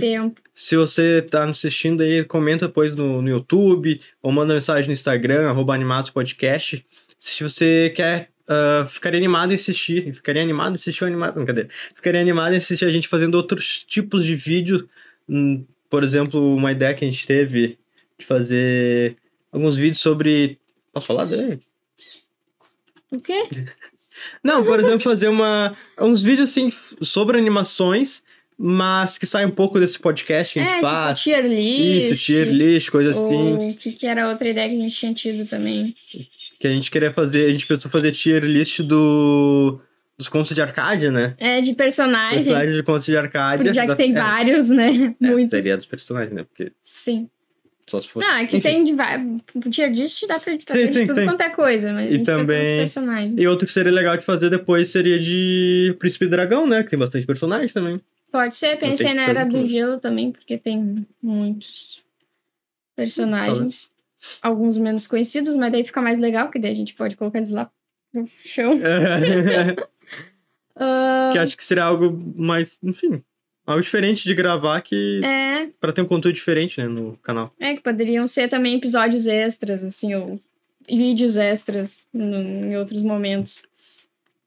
se 0.53 0.77
você 0.77 1.21
tá 1.21 1.49
assistindo 1.49 2.01
aí, 2.01 2.23
comenta 2.23 2.67
depois 2.67 2.93
no, 2.93 3.21
no 3.21 3.29
YouTube 3.29 3.99
ou 4.21 4.31
manda 4.31 4.53
mensagem 4.53 4.87
no 4.87 4.93
Instagram, 4.93 5.49
arroba 5.49 5.73
Animados 5.73 6.11
Podcast. 6.11 6.85
Se 7.17 7.43
você 7.43 7.91
quer 7.95 8.29
uh, 8.43 8.87
ficaria 8.87 9.17
animado 9.17 9.51
em 9.51 9.55
assistir. 9.55 10.13
Ficaria 10.13 10.41
animado 10.41 10.73
em 10.73 10.75
assistir 10.75 11.03
o 11.03 11.07
animado. 11.07 11.37
Não, 11.37 11.45
cadê? 11.45 11.67
Ficaria 11.95 12.21
animado 12.21 12.53
em 12.53 12.57
assistir 12.57 12.85
a 12.85 12.91
gente 12.91 13.07
fazendo 13.07 13.35
outros 13.35 13.83
tipos 13.83 14.25
de 14.25 14.35
vídeo. 14.35 14.87
Hum, 15.27 15.65
por 15.89 16.03
exemplo, 16.03 16.55
uma 16.55 16.71
ideia 16.71 16.93
que 16.93 17.05
a 17.05 17.09
gente 17.09 17.25
teve 17.25 17.77
de 18.17 18.25
fazer 18.25 19.17
alguns 19.51 19.77
vídeos 19.77 19.99
sobre. 19.99 20.59
Posso 20.91 21.07
falar 21.07 21.25
dele? 21.25 21.59
O 23.11 23.19
quê? 23.19 23.47
Não, 24.43 24.63
por 24.63 24.79
exemplo, 24.79 24.99
fazer 25.01 25.27
uma, 25.27 25.75
uns 25.99 26.23
vídeos 26.23 26.49
assim 26.49 26.69
sobre 27.01 27.37
animações 27.37 28.23
mas 28.57 29.17
que 29.17 29.25
sai 29.25 29.45
um 29.45 29.51
pouco 29.51 29.79
desse 29.79 29.99
podcast 29.99 30.53
que 30.53 30.59
a 30.59 30.63
gente 30.63 30.71
é, 30.71 30.75
tipo, 30.75 30.87
faz. 30.87 31.21
Tier 31.21 31.45
list. 31.45 32.11
Isso, 32.11 32.25
tier 32.25 32.47
list, 32.47 32.89
coisa 32.89 33.11
assim. 33.11 33.71
O 33.71 33.77
que, 33.77 33.91
que 33.93 34.05
era 34.05 34.29
outra 34.29 34.49
ideia 34.49 34.69
que 34.69 34.75
a 34.75 34.79
gente 34.79 34.95
tinha 34.95 35.13
tido 35.13 35.47
também. 35.47 35.95
Que 36.59 36.67
a 36.67 36.71
gente 36.71 36.89
queria 36.89 37.11
fazer, 37.11 37.47
a 37.47 37.49
gente 37.49 37.67
pensou 37.67 37.91
fazer 37.91 38.11
tier 38.11 38.43
list 38.43 38.79
do 38.81 39.79
dos 40.17 40.29
contos 40.29 40.53
de 40.53 40.61
Arcádia, 40.61 41.11
né? 41.11 41.35
É, 41.37 41.59
de 41.59 41.73
personagens. 41.73 42.43
Personagens 42.43 42.75
de 42.75 42.83
contos 42.83 43.05
de 43.05 43.17
Arcádia. 43.17 43.73
Já 43.73 43.87
que 43.87 43.95
tem 43.95 44.11
é. 44.11 44.13
vários, 44.13 44.69
né? 44.69 45.15
É, 45.21 45.25
Muitos. 45.27 45.61
Seria 45.61 45.77
dos 45.77 45.85
personagens, 45.85 46.33
né? 46.33 46.43
Porque... 46.43 46.71
Sim. 46.79 47.29
Só 47.89 47.99
se 47.99 48.07
fosse... 48.07 48.25
Não, 48.25 48.35
é 48.35 48.45
que 48.45 48.57
Enfim. 48.57 48.69
tem 48.69 48.83
de 48.83 48.93
O 48.93 49.69
tier 49.69 49.91
list 49.91 50.25
dá 50.25 50.39
pra 50.39 50.53
fazer 50.65 50.87
sim, 50.87 50.93
sim, 50.93 50.99
de 51.01 51.05
tudo 51.05 51.15
tem. 51.15 51.25
quanto 51.25 51.41
é 51.41 51.49
coisa, 51.49 51.91
mas 51.91 52.13
e 52.13 52.19
também... 52.19 52.77
personagens. 52.77 53.35
E 53.37 53.47
outro 53.47 53.67
que 53.67 53.73
seria 53.73 53.91
legal 53.91 54.15
de 54.15 54.23
fazer 54.23 54.49
depois 54.49 54.87
seria 54.87 55.19
de 55.19 55.93
Príncipe 55.99 56.27
Dragão, 56.27 56.65
né? 56.65 56.83
Que 56.83 56.91
tem 56.91 56.99
bastante 56.99 57.25
personagens 57.25 57.73
também. 57.73 57.99
Pode 58.33 58.55
ser, 58.55 58.79
pensei 58.79 59.13
na 59.13 59.29
Era 59.29 59.45
do 59.45 59.67
Gelo 59.67 59.99
também, 59.99 60.31
porque 60.31 60.57
tem 60.57 61.05
muitos 61.21 62.01
personagens. 62.95 63.91
Alguns 64.41 64.75
menos 64.75 65.05
conhecidos, 65.05 65.55
mas 65.55 65.71
daí 65.71 65.83
fica 65.83 66.01
mais 66.01 66.17
legal, 66.17 66.49
que 66.49 66.57
daí 66.57 66.71
a 66.71 66.75
gente 66.75 66.95
pode 66.95 67.15
colocar 67.15 67.37
eles 67.37 67.51
lá 67.51 67.69
no 68.11 68.25
chão. 68.43 68.73
Uh... 68.73 69.83
Que 71.31 71.37
acho 71.37 71.55
que 71.55 71.63
seria 71.63 71.83
algo 71.83 72.19
mais, 72.35 72.79
enfim, 72.81 73.23
algo 73.67 73.83
diferente 73.83 74.23
de 74.23 74.33
gravar 74.33 74.81
que. 74.81 75.21
É. 75.23 75.67
Pra 75.79 75.93
ter 75.93 76.01
um 76.01 76.07
conteúdo 76.07 76.33
diferente, 76.33 76.81
né, 76.81 76.87
no 76.87 77.15
canal. 77.17 77.53
É, 77.59 77.75
que 77.75 77.81
poderiam 77.81 78.25
ser 78.25 78.47
também 78.47 78.77
episódios 78.77 79.27
extras, 79.27 79.83
assim, 79.83 80.15
ou 80.15 80.39
vídeos 80.89 81.37
extras 81.37 82.07
no, 82.11 82.37
em 82.37 82.75
outros 82.77 83.03
momentos. 83.03 83.61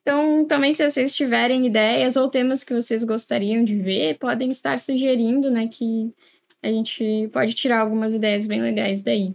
Então, 0.06 0.44
também 0.44 0.72
se 0.72 0.88
vocês 0.88 1.16
tiverem 1.16 1.66
ideias 1.66 2.14
ou 2.14 2.30
temas 2.30 2.62
que 2.62 2.72
vocês 2.72 3.02
gostariam 3.02 3.64
de 3.64 3.75
ver, 3.75 4.16
podem 4.20 4.52
estar 4.52 4.78
sugerindo, 4.78 5.50
né, 5.50 5.66
que 5.66 6.14
a 6.62 6.68
gente 6.68 7.28
pode 7.32 7.54
tirar 7.54 7.80
algumas 7.80 8.14
ideias 8.14 8.46
bem 8.46 8.62
legais 8.62 9.02
daí. 9.02 9.34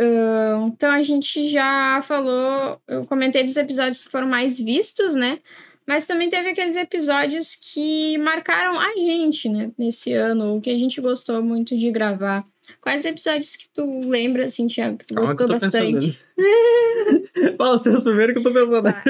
Uh, 0.00 0.68
então, 0.68 0.92
a 0.92 1.02
gente 1.02 1.48
já 1.48 2.00
falou, 2.04 2.80
eu 2.86 3.04
comentei 3.04 3.42
dos 3.42 3.56
episódios 3.56 4.00
que 4.00 4.12
foram 4.12 4.28
mais 4.28 4.60
vistos, 4.60 5.16
né, 5.16 5.40
mas 5.84 6.04
também 6.04 6.28
teve 6.28 6.50
aqueles 6.50 6.76
episódios 6.76 7.56
que 7.56 8.16
marcaram 8.18 8.78
a 8.78 8.94
gente, 8.94 9.48
né, 9.48 9.72
nesse 9.76 10.12
ano, 10.12 10.56
o 10.56 10.60
que 10.60 10.70
a 10.70 10.78
gente 10.78 11.00
gostou 11.00 11.42
muito 11.42 11.76
de 11.76 11.90
gravar. 11.90 12.44
Quais 12.80 13.04
episódios 13.04 13.56
que 13.56 13.68
tu 13.68 14.00
lembra, 14.08 14.46
assim, 14.46 14.66
Thiago, 14.66 14.98
que 14.98 15.06
tu 15.06 15.14
Calma 15.14 15.34
gostou 15.34 15.46
que 15.46 15.52
bastante? 15.52 16.18
Fala 17.56 17.76
o 17.76 17.80
teu 17.80 18.02
primeiro 18.02 18.32
que 18.32 18.38
eu 18.38 18.42
tô 18.42 18.52
pensando. 18.52 18.82
Tá. 18.82 19.02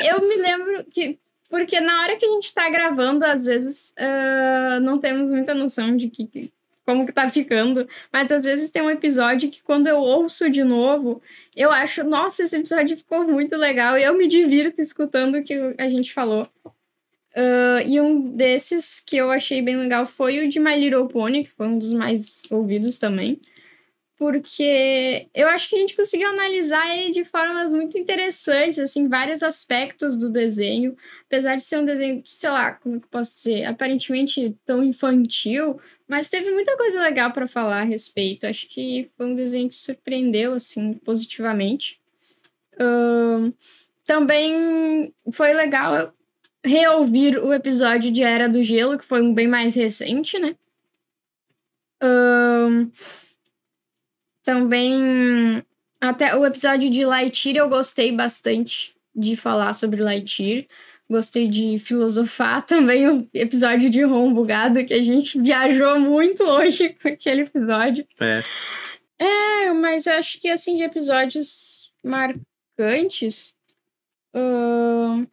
Eu 0.00 0.26
me 0.26 0.36
lembro 0.36 0.84
que. 0.90 1.18
Porque 1.48 1.80
na 1.80 2.02
hora 2.02 2.16
que 2.16 2.24
a 2.24 2.28
gente 2.28 2.54
tá 2.54 2.70
gravando, 2.70 3.24
às 3.24 3.44
vezes 3.44 3.92
uh, 3.98 4.80
não 4.80 4.98
temos 4.98 5.28
muita 5.28 5.52
noção 5.52 5.96
de 5.96 6.08
que, 6.08 6.52
como 6.86 7.04
que 7.04 7.12
tá 7.12 7.28
ficando. 7.28 7.88
Mas 8.12 8.30
às 8.30 8.44
vezes 8.44 8.70
tem 8.70 8.82
um 8.82 8.90
episódio 8.90 9.50
que 9.50 9.60
quando 9.60 9.88
eu 9.88 9.98
ouço 9.98 10.48
de 10.48 10.62
novo, 10.62 11.20
eu 11.56 11.72
acho, 11.72 12.04
nossa, 12.04 12.44
esse 12.44 12.56
episódio 12.56 12.96
ficou 12.96 13.24
muito 13.24 13.56
legal. 13.56 13.98
E 13.98 14.04
eu 14.04 14.16
me 14.16 14.28
divirto 14.28 14.80
escutando 14.80 15.38
o 15.38 15.42
que 15.42 15.54
a 15.76 15.88
gente 15.88 16.14
falou. 16.14 16.48
Uh, 17.36 17.86
e 17.86 18.00
um 18.00 18.34
desses 18.36 18.98
que 18.98 19.16
eu 19.16 19.30
achei 19.30 19.62
bem 19.62 19.76
legal 19.76 20.04
foi 20.04 20.44
o 20.44 20.48
de 20.48 20.58
My 20.58 20.76
Little 20.76 21.06
Pony, 21.06 21.44
que 21.44 21.50
foi 21.50 21.66
um 21.66 21.78
dos 21.78 21.92
mais 21.92 22.42
ouvidos 22.50 22.98
também. 22.98 23.40
Porque 24.16 25.28
eu 25.34 25.48
acho 25.48 25.70
que 25.70 25.76
a 25.76 25.78
gente 25.78 25.96
conseguiu 25.96 26.28
analisar 26.28 26.94
ele 26.94 27.10
de 27.10 27.24
formas 27.24 27.72
muito 27.72 27.96
interessantes, 27.96 28.78
assim, 28.78 29.08
vários 29.08 29.42
aspectos 29.42 30.14
do 30.14 30.28
desenho. 30.28 30.94
Apesar 31.24 31.56
de 31.56 31.62
ser 31.62 31.78
um 31.78 31.86
desenho, 31.86 32.22
sei 32.26 32.50
lá, 32.50 32.72
como 32.72 33.00
que 33.00 33.06
eu 33.06 33.10
posso 33.10 33.34
dizer, 33.36 33.64
aparentemente 33.64 34.54
tão 34.66 34.84
infantil, 34.84 35.80
mas 36.06 36.28
teve 36.28 36.50
muita 36.50 36.76
coisa 36.76 37.00
legal 37.00 37.32
para 37.32 37.48
falar 37.48 37.80
a 37.80 37.84
respeito. 37.84 38.46
Acho 38.46 38.68
que 38.68 39.08
foi 39.16 39.26
um 39.26 39.34
desenho 39.34 39.68
que 39.70 39.74
surpreendeu, 39.76 40.52
assim, 40.52 40.94
positivamente. 40.94 41.98
Uh, 42.74 43.54
também 44.04 45.14
foi 45.32 45.54
legal 45.54 46.12
reouvir 46.64 47.38
o 47.38 47.52
episódio 47.52 48.12
de 48.12 48.22
Era 48.22 48.48
do 48.48 48.62
Gelo, 48.62 48.98
que 48.98 49.04
foi 49.04 49.22
um 49.22 49.32
bem 49.32 49.48
mais 49.48 49.74
recente, 49.74 50.38
né? 50.38 50.56
Um, 52.02 52.90
também 54.42 55.62
até 56.00 56.34
o 56.34 56.46
episódio 56.46 56.90
de 56.90 57.04
Lightyear 57.04 57.58
eu 57.58 57.68
gostei 57.68 58.10
bastante 58.10 58.94
de 59.14 59.36
falar 59.36 59.72
sobre 59.74 60.02
Lightyear. 60.02 60.64
Gostei 61.08 61.48
de 61.48 61.78
filosofar 61.78 62.64
também 62.66 63.08
o 63.08 63.28
episódio 63.34 63.90
de 63.90 64.02
Rom 64.02 64.32
Bugado, 64.32 64.84
que 64.84 64.94
a 64.94 65.02
gente 65.02 65.40
viajou 65.40 65.98
muito 65.98 66.44
longe 66.44 66.90
com 66.90 67.08
aquele 67.08 67.42
episódio. 67.42 68.06
É. 68.20 68.42
É, 69.18 69.72
mas 69.72 70.06
eu 70.06 70.14
acho 70.14 70.40
que 70.40 70.48
assim, 70.48 70.76
de 70.76 70.84
episódios 70.84 71.92
marcantes. 72.02 73.54
Uh, 74.34 75.26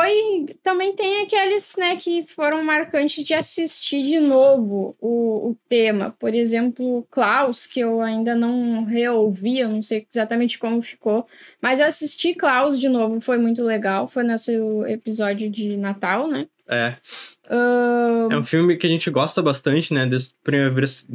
foi. 0.00 0.46
Também 0.62 0.94
tem 0.94 1.22
aqueles, 1.22 1.74
né, 1.78 1.96
que 1.96 2.24
foram 2.26 2.62
marcantes 2.62 3.24
de 3.24 3.34
assistir 3.34 4.02
de 4.02 4.20
novo 4.20 4.96
o, 5.00 5.50
o 5.50 5.56
tema. 5.68 6.14
Por 6.18 6.34
exemplo, 6.34 7.06
Klaus, 7.10 7.66
que 7.66 7.80
eu 7.80 8.00
ainda 8.00 8.34
não 8.34 8.84
reouvi, 8.84 9.58
eu 9.60 9.68
não 9.68 9.82
sei 9.82 10.06
exatamente 10.10 10.58
como 10.58 10.80
ficou. 10.82 11.26
Mas 11.60 11.80
assistir 11.80 12.34
Klaus 12.34 12.78
de 12.78 12.88
novo 12.88 13.20
foi 13.20 13.38
muito 13.38 13.62
legal. 13.62 14.08
Foi 14.08 14.22
nesse 14.22 14.52
episódio 14.86 15.50
de 15.50 15.76
Natal, 15.76 16.28
né? 16.28 16.46
É. 16.68 16.94
É 18.30 18.36
um 18.36 18.44
filme 18.44 18.76
que 18.76 18.86
a 18.86 18.90
gente 18.90 19.10
gosta 19.10 19.42
bastante, 19.42 19.92
né? 19.94 20.06
Desde 20.06 20.30
a 20.30 20.44
primeira 20.44 20.70
vez. 20.70 21.06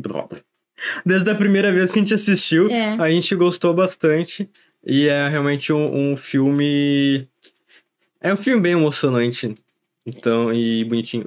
Desde 1.06 1.30
a 1.30 1.36
primeira 1.36 1.72
vez 1.72 1.92
que 1.92 2.00
a 2.00 2.02
gente 2.02 2.14
assistiu, 2.14 2.70
É. 2.70 2.96
a 3.00 3.10
gente 3.10 3.36
gostou 3.36 3.74
bastante. 3.74 4.50
E 4.86 5.08
é 5.08 5.28
realmente 5.30 5.72
um, 5.72 6.12
um 6.12 6.18
filme. 6.18 7.28
É 8.24 8.34
um 8.34 8.38
filme 8.38 8.62
bem 8.62 8.72
emocionante. 8.72 9.56
Então, 10.06 10.52
e 10.54 10.84
bonitinho. 10.86 11.26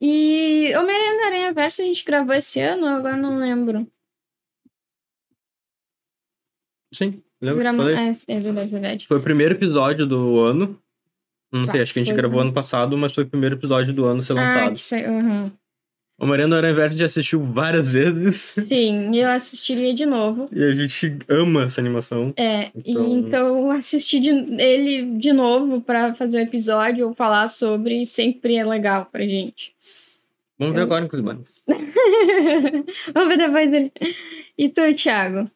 E 0.00 0.72
Homem-Aranha 0.76 1.14
na 1.20 1.26
Aranha 1.26 1.52
Verso 1.52 1.80
a 1.82 1.84
gente 1.84 2.04
gravou 2.04 2.34
esse 2.34 2.60
ano, 2.60 2.84
agora 2.86 3.16
não 3.16 3.38
lembro. 3.38 3.90
Sim? 6.92 7.22
Grama- 7.40 7.84
Falei? 7.84 7.96
É, 7.96 8.10
é 8.36 8.40
verdade, 8.40 8.70
verdade. 8.70 9.06
Foi 9.06 9.18
o 9.18 9.22
primeiro 9.22 9.54
episódio 9.54 10.06
do 10.06 10.40
ano. 10.40 10.80
Não 11.52 11.66
Tá, 11.66 11.72
sei, 11.72 11.82
acho 11.82 11.92
que 11.92 12.00
a 12.00 12.04
gente 12.04 12.14
gravou 12.16 12.40
ano 12.40 12.52
passado, 12.52 12.96
mas 12.98 13.12
foi 13.14 13.24
o 13.24 13.28
primeiro 13.28 13.54
episódio 13.56 13.92
do 13.92 14.04
ano 14.04 14.22
ser 14.22 14.32
Ah, 14.32 14.36
lançado. 14.36 14.74
que 14.74 14.80
saiu. 14.80 15.18
aham. 15.18 15.52
O 16.18 16.26
Mariano 16.26 16.54
Aranha 16.54 16.74
Verde 16.74 16.96
já 16.96 17.06
assistiu 17.06 17.42
várias 17.44 17.92
vezes. 17.92 18.36
Sim, 18.36 19.16
eu 19.16 19.28
assistiria 19.30 19.92
de 19.92 20.06
novo. 20.06 20.48
E 20.52 20.62
a 20.62 20.72
gente 20.72 21.18
ama 21.28 21.64
essa 21.64 21.80
animação. 21.80 22.32
É, 22.36 22.70
Então- 22.74 23.18
então, 23.18 23.70
assistir 23.70 24.20
de, 24.20 24.28
ele 24.62 25.18
de 25.18 25.32
novo 25.32 25.80
pra 25.80 26.14
fazer 26.14 26.38
o 26.38 26.42
episódio 26.42 27.08
ou 27.08 27.14
falar 27.14 27.48
sobre 27.48 28.06
sempre 28.06 28.54
é 28.56 28.64
legal 28.64 29.06
pra 29.10 29.22
gente. 29.26 29.74
Vamos 30.56 30.74
ver 30.74 30.80
Eu- 30.82 30.84
agora, 30.84 31.04
inclusive. 31.04 31.38
Vamos 33.12 33.28
ver 33.28 33.36
depois 33.38 33.70
dele. 33.72 33.92
E 34.56 34.68
tu, 34.68 34.80
Thiago? 34.94 35.50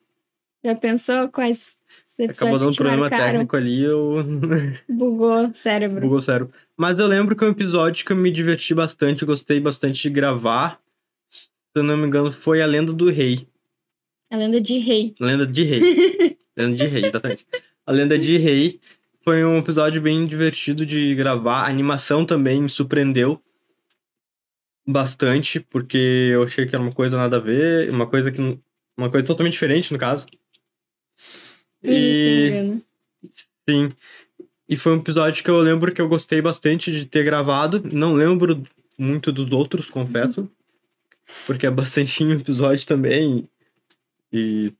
Já 0.64 0.74
pensou 0.74 1.28
quais 1.28 1.77
Acabou 2.24 2.58
dando 2.58 2.70
um 2.70 2.74
problema 2.74 3.02
marcaram? 3.02 3.24
técnico 3.24 3.56
ali, 3.56 3.82
eu. 3.82 4.24
Bugou 4.88 5.48
o 5.48 5.54
cérebro. 5.54 6.00
Bugou 6.00 6.20
sério. 6.20 6.50
Mas 6.76 6.98
eu 6.98 7.06
lembro 7.06 7.36
que 7.36 7.44
é 7.44 7.46
um 7.46 7.50
episódio 7.50 8.04
que 8.04 8.12
eu 8.12 8.16
me 8.16 8.30
diverti 8.30 8.74
bastante, 8.74 9.24
gostei 9.24 9.60
bastante 9.60 10.02
de 10.02 10.10
gravar. 10.10 10.80
Se 11.28 11.50
eu 11.74 11.82
não 11.82 11.96
me 11.96 12.06
engano, 12.06 12.32
foi 12.32 12.60
A 12.62 12.66
Lenda 12.66 12.92
do 12.92 13.10
Rei. 13.10 13.46
A 14.30 14.36
lenda 14.36 14.60
de 14.60 14.78
rei. 14.78 15.14
A 15.20 15.24
Lenda 15.24 15.46
de 15.46 15.62
Rei. 15.64 15.80
Lenda 16.56 16.76
de 16.76 16.86
Rei, 16.86 17.06
exatamente. 17.06 17.46
A 17.86 17.92
Lenda 17.92 18.18
de 18.18 18.36
Rei 18.36 18.78
foi 19.24 19.42
um 19.44 19.58
episódio 19.58 20.02
bem 20.02 20.26
divertido 20.26 20.84
de 20.84 21.14
gravar. 21.14 21.62
A 21.62 21.68
animação 21.68 22.26
também 22.26 22.60
me 22.60 22.68
surpreendeu 22.68 23.40
bastante, 24.86 25.60
porque 25.60 26.30
eu 26.32 26.42
achei 26.42 26.66
que 26.66 26.74
era 26.74 26.82
uma 26.82 26.92
coisa 26.92 27.16
nada 27.16 27.36
a 27.36 27.40
ver, 27.40 27.90
uma 27.90 28.06
coisa 28.06 28.30
que 28.30 28.40
uma 28.96 29.10
coisa 29.10 29.26
totalmente 29.26 29.52
diferente, 29.52 29.92
no 29.92 29.98
caso. 29.98 30.26
No 30.36 30.36
início, 30.36 30.36
se 31.16 31.36
não 31.36 31.66
me 31.66 31.67
E 31.82 32.48
engano. 32.48 32.82
sim. 33.68 33.92
E 34.68 34.76
foi 34.76 34.92
um 34.92 34.98
episódio 34.98 35.42
que 35.42 35.50
eu 35.50 35.58
lembro 35.60 35.92
que 35.92 36.00
eu 36.00 36.08
gostei 36.08 36.42
bastante 36.42 36.90
de 36.92 37.06
ter 37.06 37.24
gravado. 37.24 37.82
Não 37.92 38.12
lembro 38.14 38.62
muito 38.98 39.32
dos 39.32 39.50
outros, 39.50 39.88
confesso. 39.88 40.50
Porque 41.46 41.66
é 41.66 41.70
bastante 41.70 42.22
episódio 42.24 42.86
também. 42.86 43.48
E. 44.32 44.72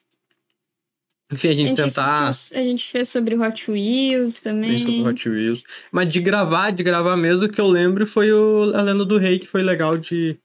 Enfim, 1.31 1.49
a 1.49 1.51
A 1.51 1.55
gente 1.55 1.69
gente, 1.69 1.77
tentar. 1.77 2.29
assistiu- 2.29 2.59
a 2.59 2.63
gente 2.63 2.85
fez 2.91 3.09
sobre 3.11 3.37
Hot 3.37 3.71
Wheels 3.71 4.41
também. 4.41 4.71
Bem 4.71 4.79
sobre 4.79 5.03
Hot 5.09 5.29
Wheels. 5.29 5.63
Mas 5.93 6.09
de 6.09 6.21
gravar, 6.21 6.71
de 6.71 6.83
gravar 6.83 7.17
mesmo, 7.17 7.49
que 7.49 7.61
eu 7.61 7.67
lembro 7.69 8.07
foi 8.07 8.33
o 8.33 8.73
A 8.75 8.81
Lenda 8.83 9.05
do 9.05 9.19
Rei, 9.19 9.39
que 9.39 9.47
foi 9.47 9.63
legal 9.63 9.99
de, 9.99 10.39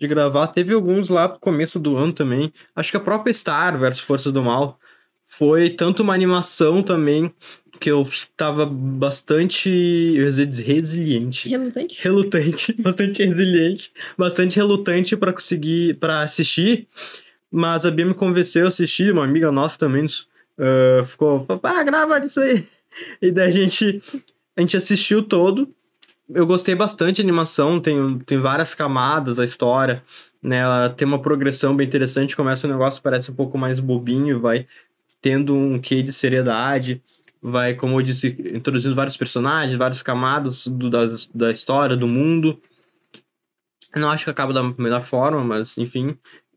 de 0.00 0.06
gravar. 0.08 0.48
Teve 0.48 0.74
alguns 0.74 1.10
lá 1.10 1.28
pro 1.28 1.38
começo 1.40 1.78
do 1.78 1.96
ano 1.96 2.12
também. 2.12 2.52
Acho 2.74 2.90
que 2.90 2.96
a 2.96 3.00
própria 3.00 3.32
Star 3.32 3.78
versus 3.78 4.02
Forças 4.02 4.32
do 4.32 4.42
Mal 4.42 4.78
foi 5.26 5.68
tanto 5.68 6.02
uma 6.02 6.14
animação 6.14 6.82
também, 6.82 7.30
que 7.78 7.90
eu 7.90 8.08
tava 8.36 8.64
bastante, 8.64 9.68
eu 9.68 10.24
ia 10.24 10.46
dizer, 10.46 10.64
resiliente. 10.64 11.48
Relutante? 11.48 12.02
Relutante, 12.02 12.72
bastante 12.80 13.24
resiliente, 13.24 13.92
bastante 14.16 14.56
relutante 14.56 15.16
pra 15.16 15.32
conseguir, 15.32 15.94
para 15.94 16.20
assistir. 16.20 16.86
Mas 17.50 17.84
a 17.84 17.90
Bia 17.90 18.06
me 18.06 18.14
convenceu 18.14 18.64
a 18.64 18.68
assistir, 18.68 19.12
uma 19.12 19.24
amiga 19.24 19.52
nossa 19.52 19.78
também 19.78 20.06
ah, 20.58 21.04
ficou, 21.04 21.46
ah, 21.62 21.82
grava 21.82 22.18
isso 22.24 22.40
aí. 22.40 22.66
E 23.20 23.30
daí 23.30 23.48
a 23.48 23.50
gente, 23.50 24.02
a 24.56 24.60
gente 24.60 24.76
assistiu 24.76 25.22
todo. 25.22 25.68
Eu 26.28 26.44
gostei 26.44 26.74
bastante 26.74 27.22
da 27.22 27.22
animação, 27.22 27.78
tem, 27.78 28.18
tem 28.20 28.38
várias 28.38 28.74
camadas 28.74 29.38
a 29.38 29.44
história, 29.44 30.02
né? 30.42 30.58
Ela 30.58 30.90
tem 30.90 31.06
uma 31.06 31.20
progressão 31.20 31.76
bem 31.76 31.86
interessante, 31.86 32.34
começa 32.34 32.66
o 32.66 32.70
negócio, 32.70 33.00
parece 33.00 33.30
um 33.30 33.34
pouco 33.34 33.56
mais 33.56 33.78
bobinho, 33.78 34.40
vai 34.40 34.66
tendo 35.20 35.54
um 35.54 35.78
quê 35.78 36.02
de 36.02 36.12
seriedade, 36.12 37.02
vai, 37.42 37.74
como 37.74 37.98
eu 37.98 38.02
disse, 38.02 38.28
introduzindo 38.54 38.94
vários 38.94 39.16
personagens, 39.16 39.76
várias 39.76 40.02
camadas 40.02 40.66
do, 40.66 40.90
da, 40.90 41.06
da 41.34 41.52
história, 41.52 41.96
do 41.96 42.06
mundo. 42.06 42.60
Não 43.94 44.10
acho 44.10 44.24
que 44.24 44.30
acaba 44.30 44.52
da 44.52 44.62
melhor 44.62 45.04
forma, 45.04 45.42
mas 45.42 45.78
enfim. 45.78 46.16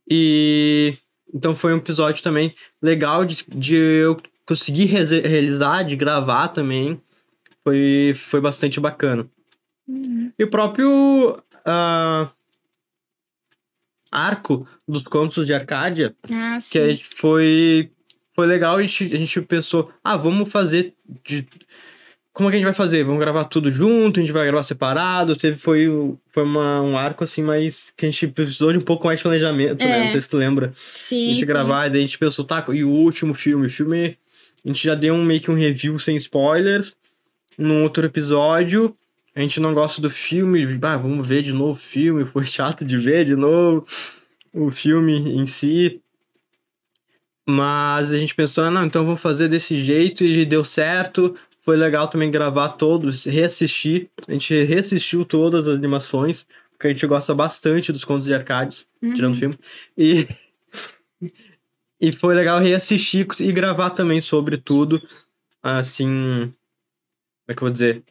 E 0.09 0.97
então 1.33 1.53
foi 1.55 1.73
um 1.73 1.77
episódio 1.77 2.23
também 2.23 2.55
legal 2.81 3.23
de, 3.23 3.45
de 3.47 3.75
eu 3.75 4.19
conseguir 4.45 4.85
realizar, 4.85 5.83
de 5.83 5.95
gravar 5.95 6.47
também. 6.49 6.99
foi, 7.63 8.13
foi 8.15 8.41
bastante 8.41 8.79
bacana. 8.79 9.29
Uhum. 9.87 10.31
E 10.37 10.43
o 10.43 10.49
próprio 10.49 11.31
uh, 11.31 12.29
arco 14.11 14.67
dos 14.87 15.03
contos 15.03 15.45
de 15.45 15.53
Arcádia, 15.53 16.15
ah, 16.31 16.57
que 16.71 17.03
foi, 17.15 17.91
foi 18.39 18.47
legal, 18.47 18.77
a 18.77 18.81
gente, 18.81 19.03
a 19.13 19.17
gente 19.17 19.41
pensou, 19.41 19.91
ah, 20.01 20.15
vamos 20.15 20.49
fazer 20.49 20.93
de 21.25 21.45
como 22.31 22.47
é 22.47 22.51
que 22.51 22.55
a 22.55 22.59
gente 22.59 22.67
vai 22.67 22.73
fazer? 22.73 23.03
Vamos 23.03 23.19
gravar 23.19 23.43
tudo 23.43 23.69
junto? 23.69 24.17
A 24.17 24.23
gente 24.23 24.31
vai 24.31 24.45
gravar 24.45 24.63
separado? 24.63 25.35
Teve, 25.35 25.57
foi 25.57 25.89
foi 26.29 26.43
uma, 26.43 26.81
um 26.81 26.97
arco 26.97 27.25
assim, 27.25 27.43
mas 27.43 27.91
que 27.97 28.05
a 28.05 28.09
gente 28.09 28.29
precisou 28.29 28.71
de 28.71 28.77
um 28.77 28.81
pouco 28.81 29.07
mais 29.07 29.19
de 29.19 29.23
planejamento, 29.23 29.81
é. 29.81 29.87
né? 29.89 30.03
Não 30.05 30.11
sei 30.11 30.21
se 30.21 30.29
tu 30.29 30.37
lembra. 30.37 30.71
Sim. 30.73 31.25
A 31.25 31.29
gente 31.31 31.39
sim. 31.41 31.47
gravar, 31.47 31.87
e 31.87 31.89
daí 31.89 31.99
a 31.99 32.05
gente 32.05 32.17
pensou, 32.17 32.45
tá, 32.45 32.65
e 32.69 32.81
o 32.81 32.89
último 32.89 33.33
filme? 33.33 33.67
O 33.67 33.69
filme. 33.69 34.17
A 34.63 34.67
gente 34.69 34.81
já 34.81 34.95
deu 34.95 35.13
um, 35.13 35.25
meio 35.25 35.41
que 35.41 35.51
um 35.51 35.55
review 35.55 35.99
sem 35.99 36.15
spoilers 36.15 36.95
num 37.57 37.83
outro 37.83 38.05
episódio. 38.05 38.95
A 39.35 39.41
gente 39.41 39.59
não 39.59 39.73
gosta 39.73 40.01
do 40.01 40.09
filme, 40.09 40.79
ah, 40.81 40.95
vamos 40.95 41.27
ver 41.27 41.41
de 41.41 41.51
novo 41.51 41.71
o 41.71 41.75
filme, 41.75 42.23
foi 42.25 42.45
chato 42.45 42.85
de 42.85 42.97
ver 42.97 43.25
de 43.25 43.35
novo 43.35 43.85
o 44.53 44.71
filme 44.71 45.17
em 45.17 45.45
si. 45.45 45.99
Mas 47.51 48.11
a 48.11 48.17
gente 48.19 48.35
pensou, 48.35 48.63
ah, 48.65 48.69
não, 48.69 48.85
então 48.85 49.03
vamos 49.03 49.19
fazer 49.21 49.47
desse 49.47 49.75
jeito 49.75 50.23
e 50.23 50.45
deu 50.45 50.63
certo. 50.63 51.35
Foi 51.61 51.75
legal 51.75 52.07
também 52.07 52.29
gravar 52.29 52.69
todos, 52.69 53.25
reassistir. 53.25 54.07
A 54.27 54.31
gente 54.33 54.63
reassistiu 54.63 55.25
todas 55.25 55.67
as 55.67 55.75
animações, 55.75 56.45
porque 56.71 56.85
a 56.85 56.89
gente 56.91 57.07
gosta 57.07 57.33
bastante 57.33 57.91
dos 57.91 58.05
contos 58.05 58.25
de 58.25 58.33
arcades, 58.35 58.85
Uhum. 59.01 59.13
tirando 59.15 59.35
filme. 59.35 59.57
E, 59.97 60.27
e 61.99 62.11
foi 62.11 62.35
legal 62.35 62.59
reassistir 62.59 63.25
e 63.39 63.51
gravar 63.51 63.89
também 63.89 64.21
sobre 64.21 64.55
tudo. 64.57 65.01
Assim. 65.63 66.53
Como 66.53 67.49
é 67.49 67.53
que 67.55 67.63
eu 67.63 67.65
vou 67.65 67.71
dizer? 67.71 68.03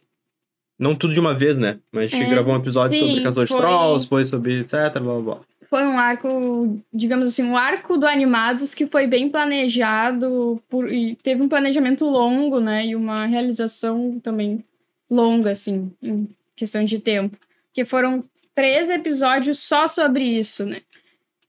Não 0.77 0.95
tudo 0.95 1.13
de 1.13 1.19
uma 1.19 1.33
vez, 1.33 1.57
né? 1.57 1.79
Mas 1.93 2.11
a 2.11 2.15
gente 2.17 2.25
É, 2.25 2.29
gravou 2.29 2.53
um 2.53 2.57
episódio 2.57 2.99
sim, 2.99 3.05
sobre 3.07 3.23
Caçador 3.23 3.45
de 3.45 3.55
Trolls, 3.55 4.05
depois 4.05 4.27
sobre 4.27 4.59
etc, 4.59 4.71
blá 4.73 4.99
blá 4.99 5.21
blá. 5.21 5.39
Foi 5.69 5.83
um 5.83 5.99
arco, 5.99 6.81
digamos 6.91 7.27
assim, 7.27 7.43
um 7.43 7.55
arco 7.55 7.97
do 7.97 8.07
Animados 8.07 8.73
que 8.73 8.87
foi 8.87 9.05
bem 9.05 9.29
planejado 9.29 10.61
por, 10.67 10.91
e 10.91 11.15
teve 11.21 11.41
um 11.43 11.49
planejamento 11.49 12.05
longo, 12.05 12.59
né? 12.59 12.87
E 12.87 12.95
uma 12.95 13.25
realização 13.25 14.19
também 14.19 14.63
longa, 15.09 15.51
assim, 15.51 15.91
em 16.01 16.27
questão 16.55 16.83
de 16.83 16.97
tempo. 16.97 17.37
Que 17.71 17.85
foram 17.85 18.23
três 18.55 18.89
episódios 18.89 19.59
só 19.59 19.87
sobre 19.87 20.23
isso, 20.23 20.65
né? 20.65 20.81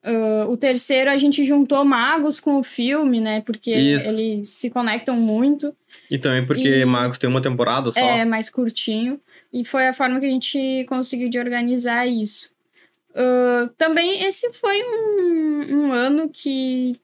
Ah, 0.03 0.47
o 0.49 0.57
terceiro 0.57 1.11
a 1.11 1.17
gente 1.17 1.45
juntou 1.45 1.85
magos 1.85 2.41
com 2.41 2.57
o 2.59 2.63
filme, 2.63 3.21
né? 3.21 3.41
Porque 3.43 3.71
Isso. 3.71 4.09
eles 4.09 4.49
se 4.49 4.71
conectam 4.71 5.15
muito. 5.17 5.75
E 6.11 6.19
também 6.19 6.45
porque 6.47 6.69
E- 6.81 6.85
Magos 6.85 7.19
tem 7.19 7.29
uma 7.29 7.43
temporada 7.43 7.93
só. 7.93 8.01
É, 8.01 8.25
mais 8.25 8.49
curtinho. 8.49 9.21
E 9.53 9.65
foi 9.65 9.87
a 9.89 9.93
forma 9.93 10.21
que 10.21 10.27
a 10.27 10.31
gente 10.31 10.85
conseguiu 10.89 11.29
de 11.29 11.39
organizar 11.39 12.07
isso. 12.07 12.53
Ah, 13.15 13.71
também 13.77 14.23
esse 14.25 14.53
foi 14.53 14.83
um, 14.83 15.77
um 15.77 15.93
ano 15.93 16.29
que 16.29 17.01